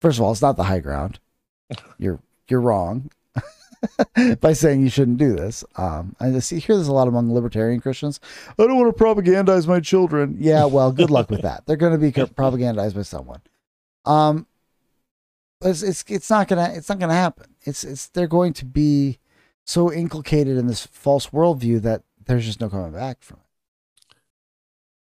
[0.00, 1.18] first of all, it's not the high ground.
[1.98, 3.10] You're you're wrong.
[4.40, 5.64] by saying you shouldn't do this.
[5.76, 8.18] Um, I see hear this a lot among libertarian Christians.
[8.58, 10.36] I don't want to propagandize my children.
[10.40, 11.66] Yeah, well, good luck with that.
[11.66, 13.40] They're going to be propagandized by someone.
[14.04, 14.46] Um,
[15.60, 17.54] it's it's it's not gonna it's not gonna happen.
[17.62, 19.18] It's it's they're going to be
[19.64, 23.38] so inculcated in this false worldview that there's just no coming back from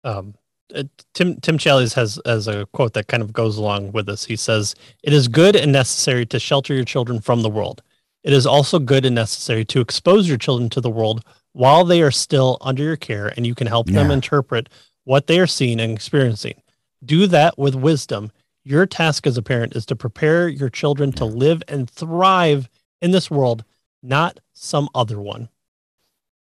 [0.03, 0.07] it.
[0.07, 0.36] Um,
[0.76, 4.26] uh, Tim Tim Challies has as a quote that kind of goes along with this.
[4.26, 7.82] He says, "It is good and necessary to shelter your children from the world.
[8.24, 12.01] It is also good and necessary to expose your children to the world while they
[12.01, 13.95] are still under your care, and you can help yeah.
[13.95, 14.70] them interpret
[15.05, 16.61] what they are seeing and experiencing.
[17.03, 18.32] Do that with wisdom.
[18.63, 22.70] Your task as a parent is to prepare your children to live and thrive
[23.01, 23.63] in this world,
[24.03, 25.49] not some other one."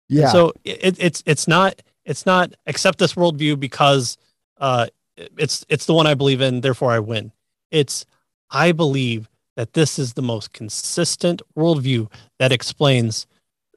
[0.09, 0.23] Yeah.
[0.23, 4.17] And so it, it's it's not it's not accept this worldview because
[4.59, 4.87] uh,
[5.17, 7.31] it's it's the one I believe in, therefore I win.
[7.71, 8.05] It's
[8.51, 13.25] I believe that this is the most consistent worldview that explains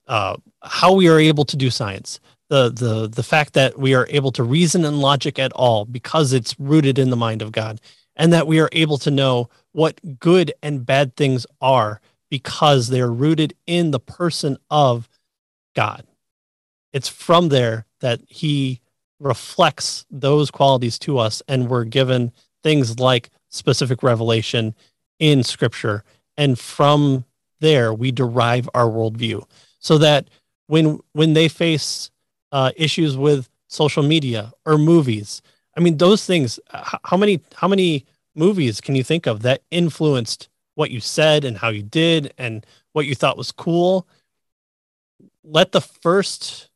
[0.07, 2.21] uh, how we are able to do science.
[2.49, 6.33] The the the fact that we are able to reason and logic at all because
[6.33, 7.81] it's rooted in the mind of God,
[8.17, 12.01] and that we are able to know what good and bad things are
[12.31, 15.09] because they are rooted in the person of
[15.75, 16.05] God.
[16.93, 18.81] It's from there that he
[19.21, 22.33] reflects those qualities to us and we're given
[22.63, 24.75] things like specific revelation
[25.19, 26.05] in scripture.
[26.37, 27.25] And from
[27.61, 29.45] there we derive our worldview.
[29.81, 30.29] So that
[30.67, 32.11] when when they face
[32.53, 35.43] uh, issues with social media or movies
[35.77, 36.59] i mean those things
[37.05, 41.59] how many how many movies can you think of that influenced what you said and
[41.59, 44.07] how you did and what you thought was cool?
[45.43, 46.68] Let the first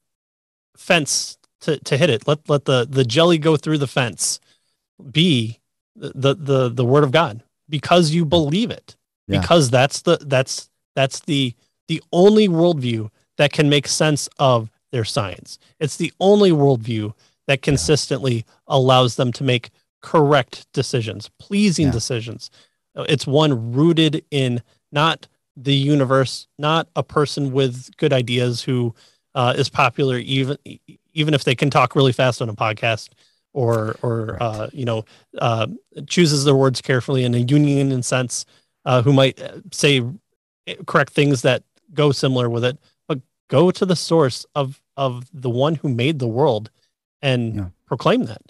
[0.76, 2.26] fence to, to hit it.
[2.26, 4.40] Let let the the jelly go through the fence.
[5.10, 5.60] Be
[5.96, 8.96] the the the word of God because you believe it.
[9.28, 9.40] Yeah.
[9.40, 11.54] Because that's the that's that's the
[11.88, 15.58] the only worldview that can make sense of their science.
[15.80, 17.14] It's the only worldview
[17.46, 18.42] that consistently yeah.
[18.68, 19.70] allows them to make
[20.02, 21.92] correct decisions, pleasing yeah.
[21.92, 22.50] decisions.
[22.94, 28.94] It's one rooted in not the universe, not a person with good ideas who
[29.34, 30.56] uh, is popular even
[31.14, 33.10] even if they can talk really fast on a podcast
[33.52, 34.42] or or right.
[34.42, 35.04] uh, you know
[35.38, 35.66] uh,
[36.06, 38.44] chooses their words carefully in a union sense,
[38.84, 40.02] uh, who might uh, say
[40.86, 41.62] correct things that
[41.94, 42.78] go similar with it,
[43.08, 46.70] but go to the source of of the one who made the world
[47.20, 47.66] and yeah.
[47.86, 48.42] proclaim that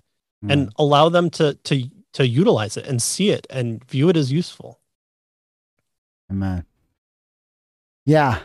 [0.44, 0.52] mm.
[0.52, 4.30] and allow them to to to utilize it and see it and view it as
[4.30, 4.78] useful.
[6.30, 6.64] Amen.
[8.04, 8.40] Yeah,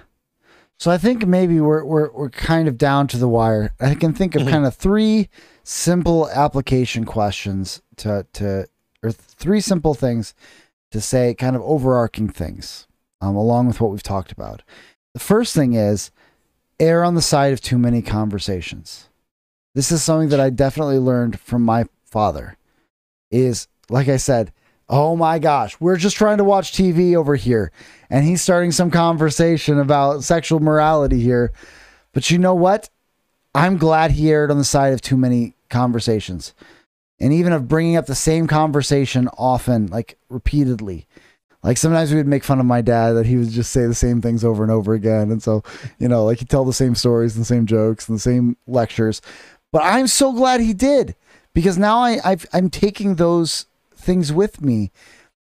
[0.80, 3.73] so I think maybe we're we're we're kind of down to the wire.
[3.80, 4.51] I can think of mm-hmm.
[4.51, 5.30] kind of three
[5.63, 8.67] simple application questions to to
[9.01, 10.34] or three simple things
[10.91, 12.88] to say, kind of overarching things,
[13.21, 14.63] um, along with what we've talked about.
[15.13, 16.11] The first thing is
[16.80, 19.09] err on the side of too many conversations.
[19.73, 22.55] This is something that I definitely learned from my father.
[23.32, 24.53] Is like I said,
[24.90, 27.72] oh my gosh, we're just trying to watch TV over here.
[28.10, 31.52] And he's starting some conversation about sexual morality here.
[32.14, 32.90] But you know what?
[33.54, 36.54] I'm glad he erred on the side of too many conversations
[37.20, 41.08] and even of bringing up the same conversation often, like repeatedly.
[41.64, 43.96] Like sometimes we would make fun of my dad that he would just say the
[43.96, 45.32] same things over and over again.
[45.32, 45.64] And so,
[45.98, 48.56] you know, like he'd tell the same stories and the same jokes and the same
[48.68, 49.22] lectures.
[49.72, 51.16] But I'm so glad he did
[51.54, 53.66] because now I, I've, I'm taking those
[54.08, 54.91] things with me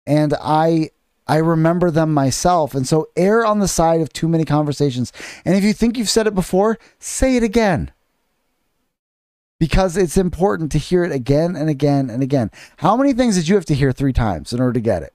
[0.05, 0.91] and I
[1.27, 2.75] I remember them myself.
[2.75, 5.13] And so err on the side of too many conversations.
[5.45, 7.91] And if you think you've said it before, say it again.
[9.59, 12.51] Because it's important to hear it again and again and again.
[12.77, 15.13] How many things did you have to hear three times in order to get it?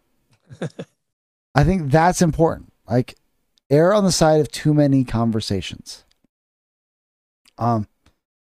[1.55, 2.73] I think that's important.
[2.89, 3.17] Like
[3.69, 6.05] err on the side of too many conversations.
[7.59, 7.89] Um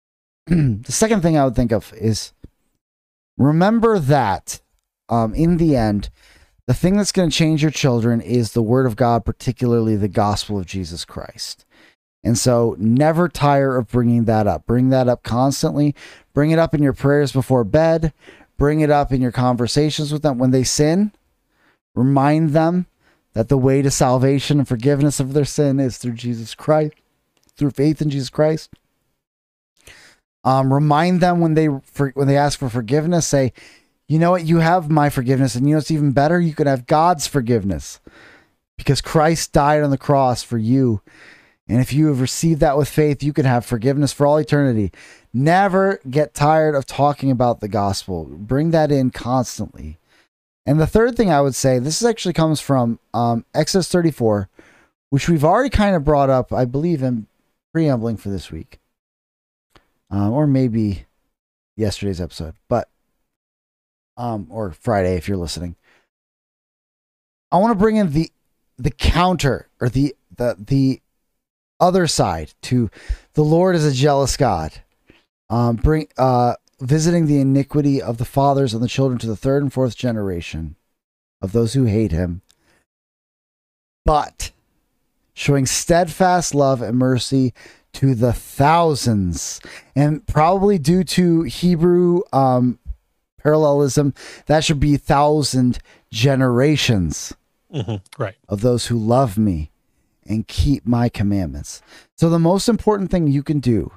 [0.46, 2.34] the second thing I would think of is
[3.38, 4.62] remember that
[5.10, 6.10] um, in the end,
[6.68, 10.08] the thing that's going to change your children is the word of God, particularly the
[10.08, 11.66] gospel of Jesus Christ.
[12.24, 14.66] And so never tire of bringing that up.
[14.66, 15.96] Bring that up constantly.
[16.34, 18.12] Bring it up in your prayers before bed.
[18.58, 21.14] Bring it up in your conversations with them when they sin.
[21.96, 22.88] Remind them
[23.34, 26.96] that the way to salvation and forgiveness of their sin is through Jesus Christ,
[27.56, 28.72] through faith in Jesus Christ.
[30.44, 33.54] Um, remind them when they for, when they ask for forgiveness, say,
[34.08, 34.46] you know what?
[34.46, 35.56] You have my forgiveness.
[35.56, 36.40] And you know what's even better?
[36.40, 38.00] You can have God's forgiveness
[38.78, 41.02] because Christ died on the cross for you.
[41.68, 44.92] And if you have received that with faith, you can have forgiveness for all eternity.
[45.34, 48.26] Never get tired of talking about the gospel.
[48.26, 49.98] Bring that in constantly.
[50.66, 54.50] And the third thing I would say, this actually comes from um, Exodus 34,
[55.10, 57.28] which we've already kind of brought up, I believe, in
[57.74, 58.80] preambling for this week,
[60.10, 61.06] um, or maybe
[61.76, 62.90] yesterday's episode, but
[64.18, 65.76] um, or Friday if you're listening.
[67.52, 68.32] I want to bring in the
[68.78, 71.02] the counter or the the the
[71.80, 72.90] other side to
[73.34, 74.74] the Lord is a jealous God.
[75.50, 79.64] Um, bring uh, visiting the iniquity of the fathers and the children to the third
[79.64, 80.76] and fourth generation
[81.42, 82.42] of those who hate him,
[84.06, 84.52] but
[85.34, 87.54] showing steadfast love and mercy
[87.94, 89.62] to the thousands,
[89.96, 92.80] and probably due to Hebrew um,
[93.48, 94.14] parallelism,
[94.48, 95.80] that should be thousand
[96.12, 97.34] generations
[97.74, 98.22] Mm-hmm.
[98.22, 98.36] Right.
[98.48, 99.72] of those who love me
[100.26, 101.82] and keep my commandments.
[102.16, 103.92] So, the most important thing you can do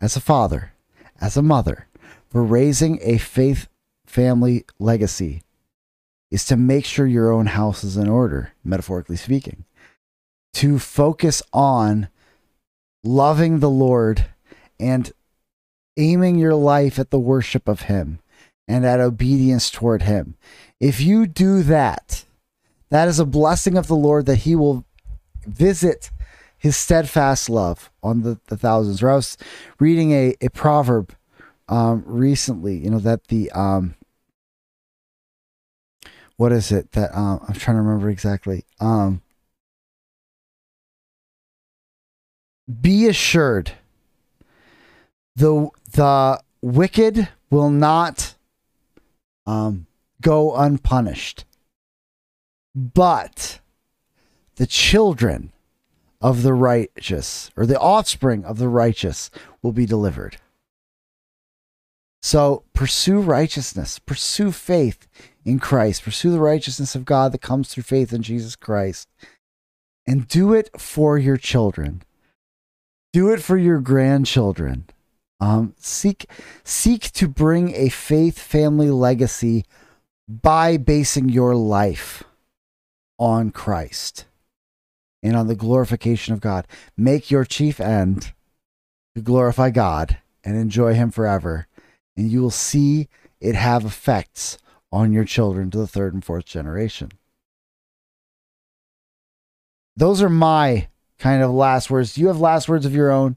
[0.00, 0.72] as a father,
[1.20, 1.86] as a mother,
[2.30, 3.68] for raising a faith
[4.06, 5.42] family legacy
[6.30, 9.66] is to make sure your own house is in order, metaphorically speaking,
[10.54, 12.08] to focus on
[13.04, 14.24] loving the Lord
[14.78, 15.12] and
[15.98, 18.18] aiming your life at the worship of Him
[18.70, 20.36] and that obedience toward Him.
[20.78, 22.24] If you do that,
[22.90, 24.84] that is a blessing of the Lord that He will
[25.46, 26.10] visit
[26.56, 29.02] His steadfast love on the, the thousands.
[29.02, 29.36] Or I was
[29.78, 31.14] reading a, a proverb
[31.68, 33.94] um, recently, you know, that the, um,
[36.36, 38.64] what is it that um, I'm trying to remember exactly?
[38.80, 39.20] Um,
[42.80, 43.72] be assured
[45.36, 48.29] the the wicked will not
[49.50, 49.86] um,
[50.20, 51.44] go unpunished.
[52.74, 53.60] But
[54.56, 55.52] the children
[56.20, 59.30] of the righteous or the offspring of the righteous
[59.62, 60.36] will be delivered.
[62.22, 65.08] So pursue righteousness pursue faith
[65.44, 69.08] in Christ pursue the righteousness of God that comes through faith in Jesus Christ
[70.06, 72.02] and do it for your children.
[73.12, 74.84] Do it for your grandchildren
[75.40, 76.26] um, seek
[76.64, 79.64] seek to bring a faith family legacy
[80.28, 82.22] by basing your life
[83.18, 84.26] on Christ
[85.22, 86.66] and on the glorification of God.
[86.96, 88.32] Make your chief end
[89.14, 91.66] to glorify God and enjoy Him forever,
[92.16, 93.08] and you will see
[93.40, 94.58] it have effects
[94.92, 97.10] on your children to the third and fourth generation.
[99.96, 100.88] Those are my
[101.18, 102.14] kind of last words.
[102.14, 103.36] Do you have last words of your own?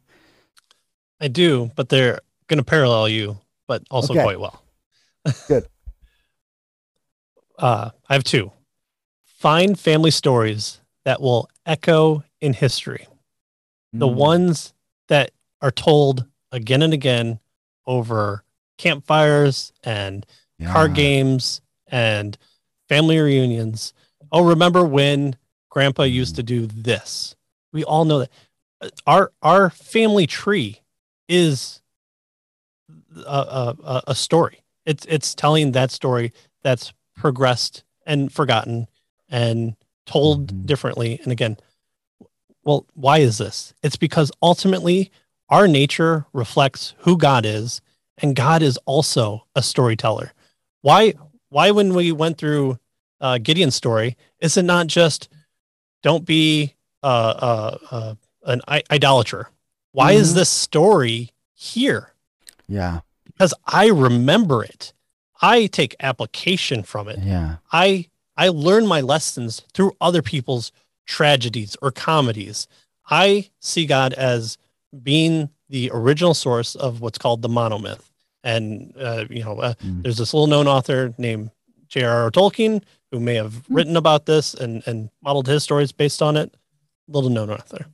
[1.24, 4.22] I do, but they're going to parallel you, but also Okay.
[4.22, 4.62] quite well.
[5.48, 5.66] Good.
[7.58, 8.52] Uh, I have two.
[9.24, 13.08] Find family stories that will echo in history.
[13.94, 14.16] The Mm.
[14.16, 14.74] ones
[15.08, 15.32] that
[15.62, 17.40] are told again and again
[17.86, 18.44] over
[18.78, 20.26] campfires and
[20.66, 22.38] card games and
[22.90, 23.94] family reunions.
[24.30, 25.38] Oh, remember when
[25.70, 27.36] grandpa used to do this?
[27.72, 28.32] We all know that
[28.82, 30.82] Uh, our our family tree
[31.30, 31.82] is
[33.26, 34.64] a, a, a- story.
[34.86, 36.34] It's it's telling that story
[36.64, 38.88] that's progressed and forgotten
[39.30, 39.76] and
[40.06, 40.66] told Mhm.
[40.66, 41.20] differently.
[41.24, 41.58] And again,
[42.64, 43.74] well, why is this?
[43.84, 45.12] It's because ultimately
[45.50, 47.82] our nature reflects who God is,
[48.18, 50.34] and God is also a storyteller.
[50.82, 51.14] Why?
[51.50, 52.80] Why when we went through
[53.22, 55.30] uh, Gideon's story, is it not just
[56.02, 56.74] don't be
[57.04, 59.50] uh, uh, uh, an I- idolater?
[59.94, 60.36] Why is Mhm.
[60.36, 62.14] this story here?
[62.68, 63.00] Yeah.
[63.26, 64.92] Because I remember it.
[65.42, 67.20] I take application from it.
[67.24, 67.58] Yeah.
[67.72, 70.72] I I learn my lessons through other people's
[71.06, 72.68] tragedies or comedies.
[73.10, 74.58] I see God as
[75.04, 78.02] being the original source of what's called the monomyth.
[78.44, 80.02] And uh, you know, uh, Mm.
[80.04, 81.52] there's this little known author named
[81.90, 82.32] J.R.R.
[82.32, 83.76] Tolkien who may have Hmm.
[83.76, 86.56] written about this and and modeled his stories based on it.
[87.08, 87.86] Little known author.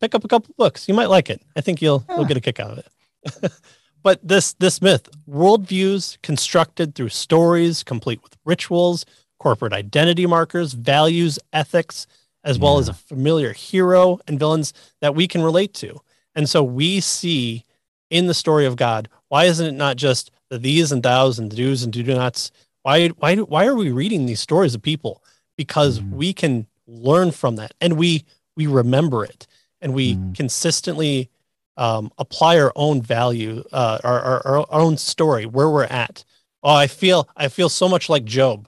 [0.00, 0.88] Pick up a couple books.
[0.88, 1.42] You might like it.
[1.56, 3.52] I think you'll you'll get a kick out of it.
[4.02, 9.04] but this this myth, worldviews constructed through stories, complete with rituals,
[9.38, 12.06] corporate identity markers, values, ethics,
[12.44, 16.00] as well as a familiar hero and villains that we can relate to.
[16.34, 17.64] And so we see
[18.10, 21.50] in the story of God, why isn't it not just the these and thous and
[21.50, 22.52] the do's and do nots?
[22.82, 25.24] Why why why are we reading these stories of people?
[25.56, 26.10] Because Mhm.
[26.12, 28.24] we can learn from that and we
[28.56, 29.46] we remember it
[29.80, 30.34] and we Mhm.
[30.36, 31.30] consistently
[31.76, 36.24] um, apply our own value, uh, our, our our own story, where we're at.
[36.62, 38.66] Oh, I feel I feel so much like Job.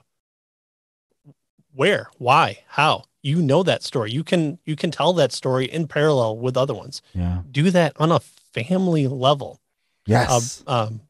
[1.73, 2.09] Where?
[2.17, 2.59] Why?
[2.67, 3.03] How?
[3.21, 4.11] You know that story.
[4.11, 7.01] You can you can tell that story in parallel with other ones.
[7.13, 7.41] Yeah.
[7.51, 8.19] Do that on a
[8.53, 9.59] family level.
[10.05, 10.63] Yes.
[10.65, 11.01] Uh, um,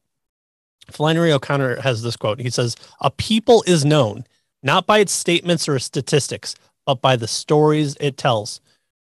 [0.90, 2.40] Flannery O'Connor has this quote.
[2.40, 4.24] He says, "A people is known
[4.62, 6.54] not by its statements or statistics,
[6.84, 8.60] but by the stories it tells.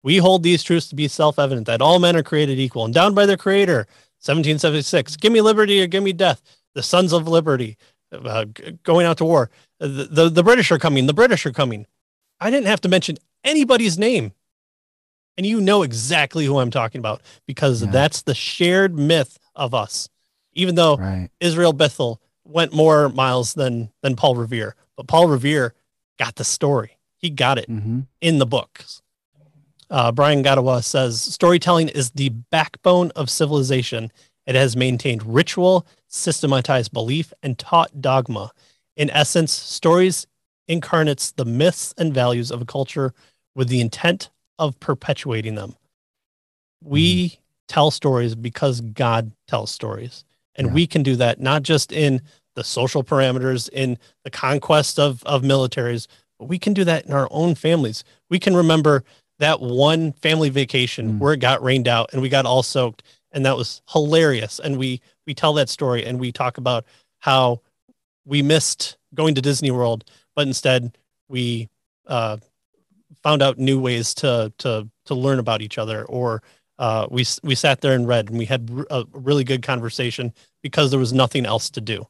[0.07, 2.93] We hold these truths to be self evident that all men are created equal, and
[2.93, 3.79] down by their creator.
[4.23, 6.41] 1776, give me liberty or give me death.
[6.75, 7.75] The sons of liberty
[8.13, 8.45] uh,
[8.83, 9.49] going out to war.
[9.81, 11.07] The, the, the British are coming.
[11.07, 11.85] The British are coming.
[12.39, 14.31] I didn't have to mention anybody's name.
[15.35, 17.91] And you know exactly who I'm talking about because yeah.
[17.91, 20.07] that's the shared myth of us.
[20.53, 21.27] Even though right.
[21.41, 25.73] Israel Bissell went more miles than than Paul Revere, but Paul Revere
[26.17, 26.97] got the story.
[27.17, 28.01] He got it mm-hmm.
[28.21, 29.01] in the books.
[29.89, 34.11] Uh, Brian Godawa says storytelling is the backbone of civilization.
[34.45, 38.51] It has maintained ritual, systematized belief, and taught dogma.
[38.95, 40.27] In essence, stories
[40.67, 43.13] incarnates the myths and values of a culture
[43.55, 45.75] with the intent of perpetuating them.
[46.83, 47.41] We mm-hmm.
[47.67, 50.25] tell stories because God tells stories.
[50.55, 50.73] And yeah.
[50.73, 52.21] we can do that not just in
[52.55, 56.07] the social parameters, in the conquest of, of militaries,
[56.39, 58.03] but we can do that in our own families.
[58.29, 59.03] We can remember
[59.39, 61.19] that one family vacation mm.
[61.19, 64.77] where it got rained out and we got all soaked and that was hilarious and
[64.77, 66.85] we we tell that story and we talk about
[67.19, 67.61] how
[68.25, 70.03] we missed going to disney world
[70.35, 70.97] but instead
[71.29, 71.69] we
[72.07, 72.37] uh,
[73.21, 76.41] found out new ways to to to learn about each other or
[76.79, 80.91] uh, we we sat there and read and we had a really good conversation because
[80.91, 82.05] there was nothing else to do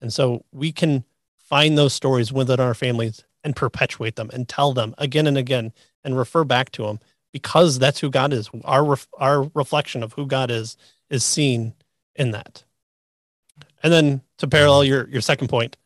[0.00, 1.04] and so we can
[1.38, 5.72] find those stories within our families and perpetuate them and tell them again and again
[6.04, 6.98] and refer back to him
[7.32, 8.50] because that's who God is.
[8.64, 10.76] Our ref, our reflection of who God is
[11.10, 11.74] is seen
[12.14, 12.64] in that.
[13.82, 15.76] And then to parallel your your second point,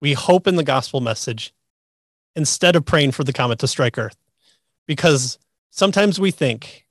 [0.00, 1.54] we hope in the gospel message
[2.36, 4.16] instead of praying for the comet to strike Earth,
[4.86, 5.38] because
[5.70, 6.86] sometimes we think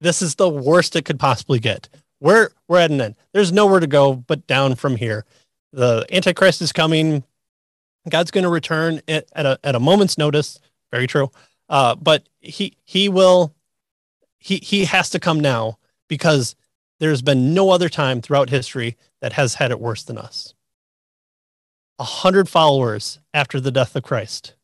[0.00, 1.88] this is the worst it could possibly get.
[2.20, 3.16] We're we're at an end.
[3.32, 5.24] There's nowhere to go but down from here.
[5.72, 7.24] The Antichrist is coming.
[8.08, 10.58] God's going to return at, at a at a moment's notice.
[10.90, 11.30] Very true.
[11.72, 13.54] Uh, but he he will
[14.38, 16.54] he he has to come now because
[17.00, 20.52] there's been no other time throughout history that has had it worse than us.
[21.98, 24.54] A hundred followers after the death of Christ.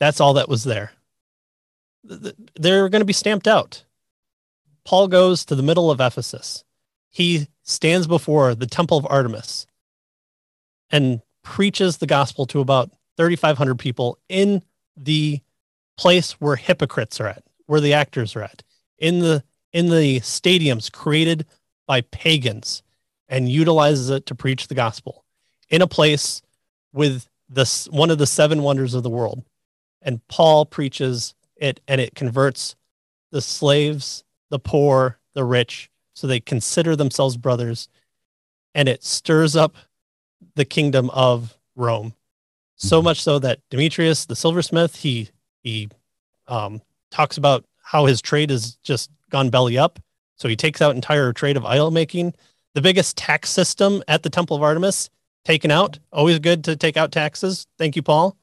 [0.00, 0.90] That's all that was there.
[2.02, 3.84] They're going to be stamped out.
[4.84, 6.64] Paul goes to the middle of Ephesus.
[7.08, 9.66] He stands before the temple of Artemis
[10.90, 14.62] and preaches the gospel to about 3,500 people in
[14.96, 15.40] the
[15.96, 18.62] place where hypocrites are at, where the actors are at,
[18.98, 19.42] in the
[19.72, 21.46] in the stadiums created
[21.86, 22.82] by pagans,
[23.28, 25.24] and utilizes it to preach the gospel
[25.68, 26.42] in a place
[26.92, 29.44] with this one of the seven wonders of the world.
[30.02, 32.76] And Paul preaches it, and it converts
[33.32, 37.88] the slaves, the poor, the rich, so they consider themselves brothers,
[38.74, 39.76] and it stirs up
[40.54, 42.14] the kingdom of Rome.
[42.76, 43.04] So mm-hmm.
[43.04, 45.30] much so that Demetrius, the silversmith, he
[45.66, 45.88] he
[46.46, 46.80] um,
[47.10, 49.98] talks about how his trade has just gone belly up.
[50.36, 52.34] So he takes out entire trade of idol making.
[52.74, 55.10] The biggest tax system at the Temple of Artemis
[55.44, 55.98] taken out.
[56.12, 57.66] Always good to take out taxes.
[57.78, 58.36] Thank you, Paul.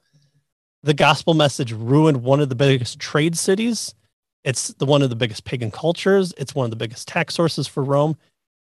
[0.81, 3.95] The gospel message ruined one of the biggest trade cities.
[4.43, 6.33] It's the one of the biggest pagan cultures.
[6.37, 8.17] It's one of the biggest tax sources for Rome.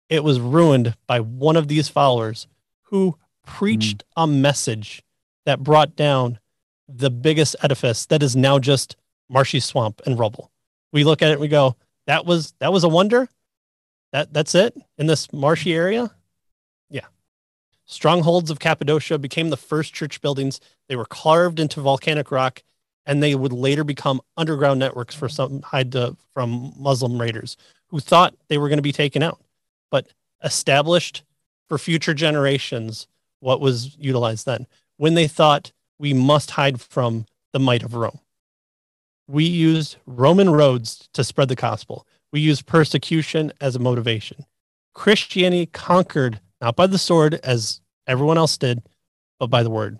[0.10, 2.48] It was ruined by one of these followers
[2.84, 4.24] who preached mm.
[4.24, 5.02] a message
[5.46, 6.40] that brought down
[6.96, 8.96] the biggest edifice that is now just
[9.30, 10.52] marshy swamp and rubble.
[10.92, 11.76] We look at it and we go,
[12.08, 13.30] that was that was a wonder.
[14.12, 16.12] That that's it in this marshy area.
[16.90, 17.06] Yeah.
[17.86, 20.60] Strongholds of Cappadocia became the first church buildings.
[20.88, 22.64] They were carved into volcanic rock
[23.06, 27.58] and they would later become underground networks for some hide to, from Muslim raiders
[27.88, 29.40] who thought they were going to be taken out,
[29.92, 30.08] but
[30.44, 31.24] established
[31.68, 33.08] for future generations
[33.40, 34.66] what was utilized then
[34.98, 38.20] when they thought we must hide from the might of Rome.
[39.28, 42.08] We used Roman roads to spread the gospel.
[42.32, 44.46] We used persecution as a motivation.
[44.94, 48.82] Christianity conquered not by the sword as everyone else did,
[49.40, 50.00] but by the word.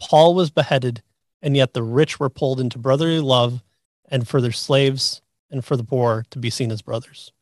[0.00, 1.02] Paul was beheaded,
[1.42, 3.62] and yet the rich were pulled into brotherly love
[4.08, 7.32] and for their slaves and for the poor to be seen as brothers.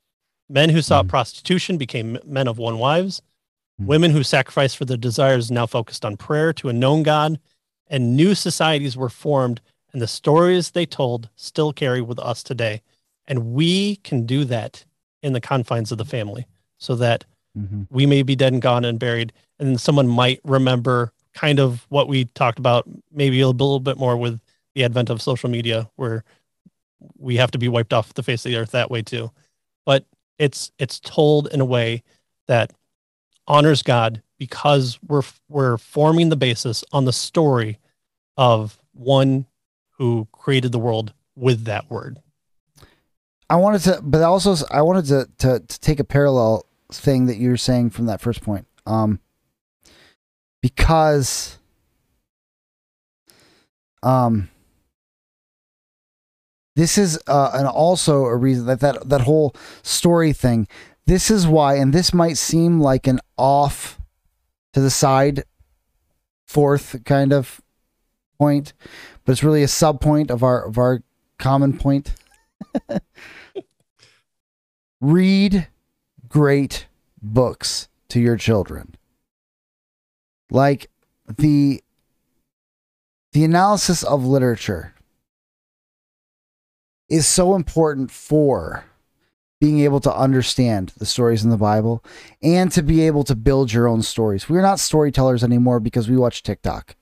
[0.49, 1.11] Men who sought mm.
[1.11, 3.23] prostitution became men of one wives
[3.81, 3.87] Mm-hmm.
[3.87, 7.39] Women who sacrificed for their desires now focused on prayer to a known God,
[7.89, 9.61] and new societies were formed,
[9.93, 12.83] and the stories they told still carry with us today.
[13.27, 14.85] And we can do that
[15.23, 16.47] in the confines of the family
[16.79, 17.25] so that
[17.57, 17.83] mm-hmm.
[17.91, 21.87] we may be dead and gone and buried, and then someone might remember kind of
[21.89, 24.41] what we talked about, maybe a little bit more with
[24.75, 26.25] the advent of social media, where
[27.19, 29.31] we have to be wiped off the face of the earth that way too.
[29.85, 30.05] But
[30.39, 32.03] it's it's told in a way
[32.47, 32.73] that
[33.47, 37.79] honors God because we're we're forming the basis on the story
[38.37, 39.47] of one
[39.99, 42.19] who created the world with that word.
[43.49, 47.37] I wanted to, but also I wanted to, to to take a parallel thing that
[47.37, 49.21] you're saying from that first point, um,
[50.63, 51.59] because,
[54.03, 54.49] um,
[56.77, 60.67] this is uh, and also a reason that that that whole story thing.
[61.07, 64.01] This is why, and this might seem like an off
[64.73, 65.45] to the side,
[66.47, 67.61] fourth kind of
[68.39, 68.73] point,
[69.25, 71.03] but it's really a sub point of our of our
[71.39, 72.15] common point.
[75.01, 75.69] Read
[76.29, 76.87] great
[77.21, 78.95] books to your children.
[80.51, 80.91] Like
[81.27, 81.83] the
[83.33, 84.95] the analysis of literature
[87.09, 88.85] is so important for
[89.61, 92.05] being able to understand the stories in the Bible
[92.43, 94.49] and to be able to build your own stories.
[94.49, 96.97] We're not storytellers anymore because we watch TikTok.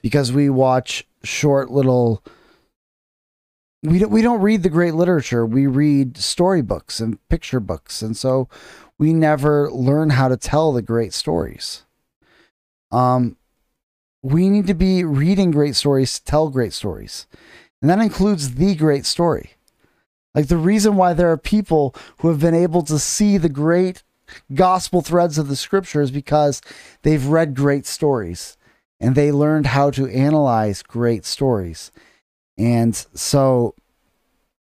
[0.00, 2.22] Because we watch short little
[3.82, 5.44] we don't we don't read the great literature.
[5.44, 8.48] We read storybooks and picture books, and so
[8.98, 11.82] we never learn how to tell the great stories.
[12.92, 13.36] Um,
[14.22, 17.26] we need to be reading great stories to tell great stories,
[17.80, 19.54] and that includes the great story.
[20.34, 24.02] Like the reason why there are people who have been able to see the great
[24.54, 26.62] gospel threads of the scriptures because
[27.02, 28.56] they've read great stories
[28.98, 31.92] and they learned how to analyze great stories
[32.56, 33.74] and so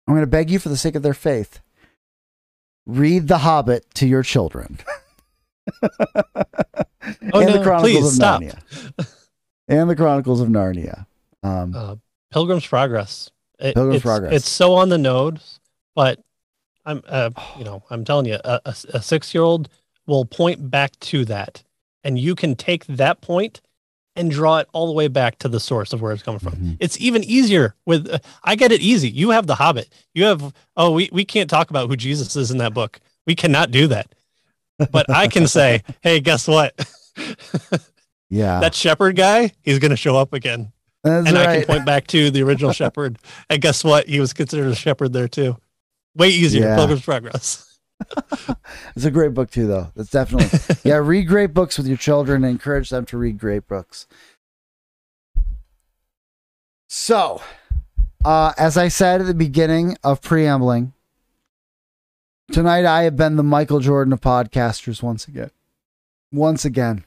[0.06, 1.60] I'm going to beg you for the sake of their faith
[2.86, 4.78] read The Hobbit to your children.
[5.82, 5.90] oh,
[7.04, 8.42] and no, the Chronicles please, of stop.
[8.42, 9.14] Narnia.
[9.68, 11.06] and the Chronicles of Narnia.
[11.42, 11.96] Um, uh,
[12.32, 13.30] Pilgrim's Progress.
[13.62, 14.32] It, Pilgrim's it's, Progress.
[14.34, 15.60] It's so on the nose,
[15.94, 16.20] but
[16.84, 19.68] I'm, uh, you know, I'm telling you, a, a, a six year old
[20.06, 21.62] will point back to that,
[22.04, 23.60] and you can take that point
[24.14, 26.52] and draw it all the way back to the source of where it's coming from.
[26.52, 26.72] Mm-hmm.
[26.80, 29.08] It's even easier with uh, I get it easy.
[29.08, 29.88] You have the Hobbit.
[30.14, 33.00] You have oh we we can't talk about who Jesus is in that book.
[33.26, 34.14] We cannot do that.
[34.90, 36.74] But I can say, "Hey, guess what?"
[38.28, 38.60] yeah.
[38.60, 40.72] That shepherd guy, he's going to show up again.
[41.02, 41.48] That's and right.
[41.48, 43.18] I can point back to the original shepherd.
[43.50, 44.08] And guess what?
[44.08, 45.56] He was considered a shepherd there too.
[46.14, 46.66] Way easier.
[46.66, 46.76] Yeah.
[46.76, 47.78] Pilgrim's Progress.
[48.96, 49.90] it's a great book too, though.
[49.94, 50.96] That's definitely yeah.
[50.96, 54.06] Read great books with your children and encourage them to read great books.
[56.88, 57.40] So,
[58.24, 60.92] uh, as I said at the beginning of preambling,
[62.52, 65.50] tonight I have been the Michael Jordan of podcasters once again.
[66.30, 67.04] Once again,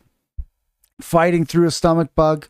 [1.00, 2.48] fighting through a stomach bug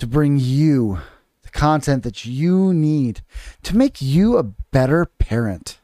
[0.00, 0.98] to bring you
[1.42, 3.22] the content that you need
[3.62, 5.78] to make you a better parent.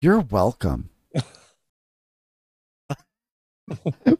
[0.00, 0.90] You're welcome.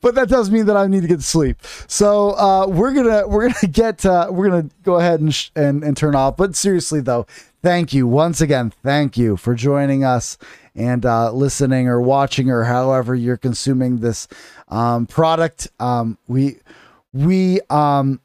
[0.01, 1.59] but that does mean that I need to get to sleep.
[1.87, 5.83] So uh, we're gonna we're gonna get uh, we're gonna go ahead and, sh- and
[5.83, 6.37] and turn off.
[6.37, 7.27] But seriously though,
[7.63, 8.73] thank you once again.
[8.83, 10.39] Thank you for joining us
[10.75, 14.29] and uh, listening or watching or however you're consuming this
[14.69, 15.69] um, product.
[15.81, 16.59] Um, we
[17.13, 18.21] we um,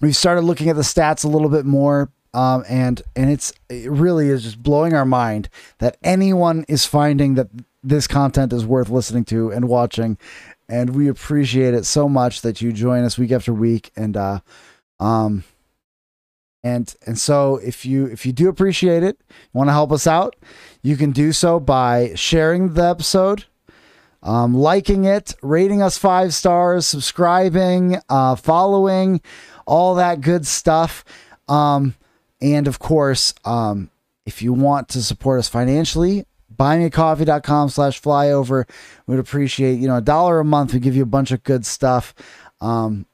[0.00, 3.90] we started looking at the stats a little bit more um, and and it's it
[3.90, 5.48] really is just blowing our mind
[5.78, 7.48] that anyone is finding that
[7.82, 10.16] this content is worth listening to and watching,
[10.68, 14.40] and we appreciate it so much that you join us week after week, and uh,
[15.00, 15.42] um,
[16.62, 19.20] and and so if you if you do appreciate it,
[19.52, 20.36] want to help us out,
[20.82, 23.44] you can do so by sharing the episode.
[24.22, 29.22] Um, liking it, rating us five stars, subscribing, uh, following,
[29.70, 31.04] all that good stuff.
[31.48, 31.94] Um,
[32.42, 33.90] and of course, um,
[34.26, 38.68] if you want to support us financially, buymeacoffee.com slash flyover.
[39.06, 40.74] We'd appreciate, you know, a dollar a month.
[40.74, 42.14] We give you a bunch of good stuff.
[42.60, 43.06] Um,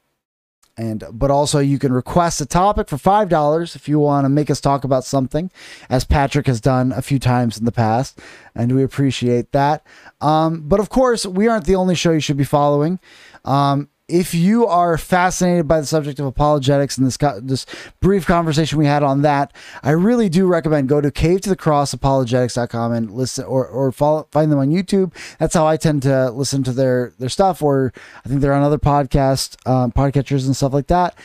[0.77, 4.29] and but also you can request a topic for five dollars if you want to
[4.29, 5.49] make us talk about something,
[5.89, 8.19] as Patrick has done a few times in the past,
[8.53, 9.85] and we appreciate that.
[10.21, 12.99] Um, but of course, we aren't the only show you should be following.
[13.43, 17.65] Um, if you are fascinated by the subject of apologetics and this this
[17.99, 19.53] brief conversation we had on that,
[19.83, 23.91] I really do recommend go to cave to the cross apologetics.com and listen or or
[23.91, 25.13] follow, find them on YouTube.
[25.39, 27.91] That's how I tend to listen to their their stuff or
[28.23, 31.15] I think they're on other podcast um, podcatchers and stuff like that.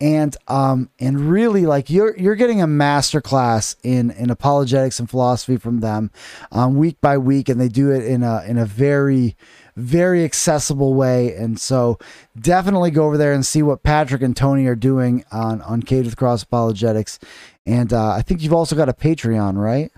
[0.00, 5.08] And um and really like you're you're getting a master class in in apologetics and
[5.08, 6.10] philosophy from them
[6.50, 9.36] um, week by week and they do it in a in a very
[9.76, 11.34] very accessible way.
[11.34, 11.98] And so
[12.38, 16.04] definitely go over there and see what Patrick and Tony are doing on, on Cave
[16.04, 17.18] with Cross Apologetics.
[17.66, 19.90] And uh, I think you've also got a Patreon, right?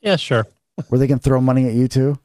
[0.00, 0.46] Yeah, sure.
[0.88, 2.18] Where they can throw money at you too?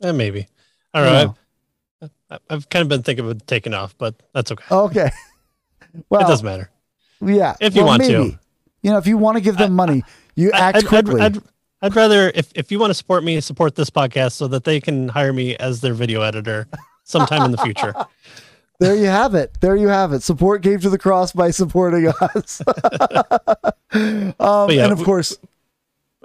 [0.00, 0.48] Yeah, maybe.
[0.92, 2.10] I don't know.
[2.30, 4.64] I've, I've kind of been thinking of taking off, but that's okay.
[4.70, 5.10] Okay.
[6.08, 6.70] Well, it doesn't matter.
[7.24, 8.36] Yeah, If you want to.
[8.82, 10.02] You know, if you want to give them money,
[10.34, 11.20] you I- act I'd, quickly.
[11.20, 11.42] I'd, I'd
[11.92, 15.08] rather if, if you want to support me, support this podcast so that they can
[15.08, 16.66] hire me as their video editor
[17.04, 17.94] sometime in the future.
[18.80, 19.56] there you have it.
[19.60, 20.22] There you have it.
[20.22, 22.62] Support Cave to the Cross by supporting us.
[23.92, 25.36] um, yeah, and of we- course,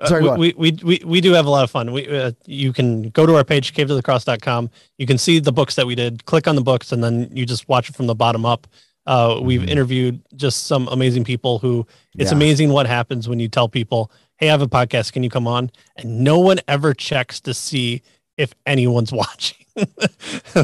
[0.01, 0.39] Uh, Sorry, on.
[0.39, 1.91] we, we, we, we do have a lot of fun.
[1.91, 4.69] We, uh, you can go to our page, cave to the cross.com.
[4.97, 7.45] You can see the books that we did, click on the books, and then you
[7.45, 8.65] just watch it from the bottom up.
[9.05, 12.21] Uh, we've interviewed just some amazing people who it's Mm-hmm.
[12.21, 12.31] Yeah.
[12.47, 15.11] amazing what happens when you tell people, Hey, I have a podcast.
[15.11, 15.69] Can you come on?
[15.97, 18.01] And no one ever checks to see
[18.37, 19.65] if anyone's watching,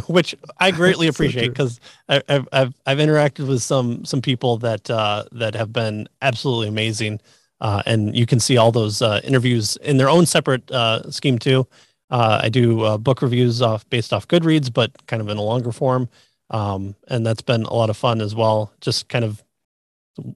[0.08, 5.26] which I greatly appreciate because I've, I've, I've interacted with some, some people that, uh,
[5.34, 7.20] that have been absolutely amazing.
[7.60, 11.38] Uh, and you can see all those uh, interviews in their own separate uh, scheme
[11.38, 11.68] too.
[12.10, 15.42] Uh, I do uh, book reviews off based off Goodreads, but kind of in a
[15.42, 16.08] longer form,
[16.50, 18.72] um, and that's been a lot of fun as well.
[18.80, 19.44] Just kind of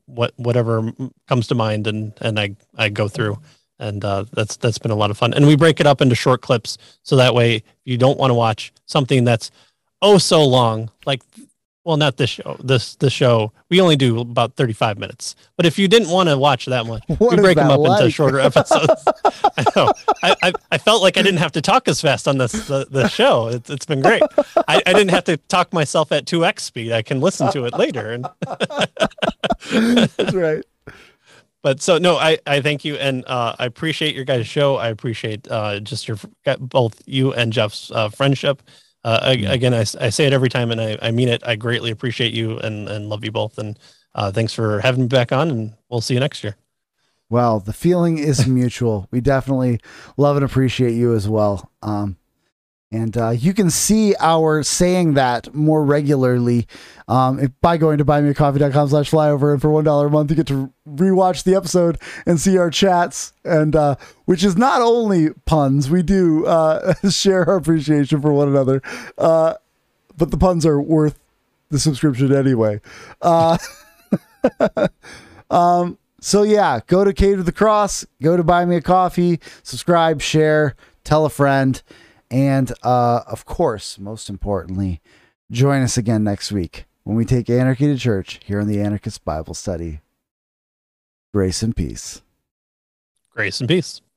[0.05, 0.91] what whatever
[1.27, 3.37] comes to mind, and and I I go through,
[3.79, 5.33] and uh, that's that's been a lot of fun.
[5.33, 8.35] And we break it up into short clips, so that way you don't want to
[8.35, 9.51] watch something that's
[10.01, 11.21] oh so long, like
[11.89, 13.51] well not this show this this show.
[13.71, 15.35] We only do about 35 minutes.
[15.57, 18.11] But if you didn't want to watch that much What we break them up into
[18.11, 19.03] shorter episodes.
[19.57, 19.91] I know.
[20.21, 22.85] I, I i felt like i didn't have to talk as fast on this the,
[22.91, 23.47] the show.
[23.47, 24.21] It's, it's been great.
[24.67, 26.91] I, I didn't have to talk myself at 2x speed.
[26.91, 28.11] I can listen to it later.
[28.11, 28.27] And
[30.05, 30.63] that's right.
[31.63, 32.97] but so no i i thank you.
[32.97, 34.75] And uh i appreciate your guys show.
[34.75, 36.17] I appreciate uh just your
[36.59, 38.61] both you and jeff's uh friendship
[39.03, 41.55] uh I, again I, I say it every time and I, I mean it i
[41.55, 43.79] greatly appreciate you and and love you both and
[44.15, 46.57] uh thanks for having me back on and we'll see you next year
[47.29, 49.07] Well, the feeling is mutual.
[49.11, 49.79] We definitely
[50.17, 51.71] love and appreciate you as well.
[51.81, 52.17] Um,
[52.91, 56.67] and uh, you can see our saying that more regularly
[57.07, 59.51] um, by going to buymeacoffee.com slash flyover.
[59.51, 63.33] And for $1 a month, you get to rewatch the episode and see our chats,
[63.45, 63.95] and uh,
[64.25, 68.81] which is not only puns, we do uh, share our appreciation for one another.
[69.17, 69.53] Uh,
[70.17, 71.19] but the puns are worth
[71.69, 72.81] the subscription anyway.
[73.21, 73.57] Uh,
[75.51, 79.39] um, so yeah, go to Cave to the Cross, go to Buy Me a Coffee,
[79.61, 81.81] subscribe, share, tell a friend,
[82.31, 85.01] and uh, of course, most importantly,
[85.51, 89.25] join us again next week when we take anarchy to church here in the Anarchist
[89.25, 90.01] Bible Study.
[91.33, 92.21] Grace and peace.
[93.31, 94.01] grace and peace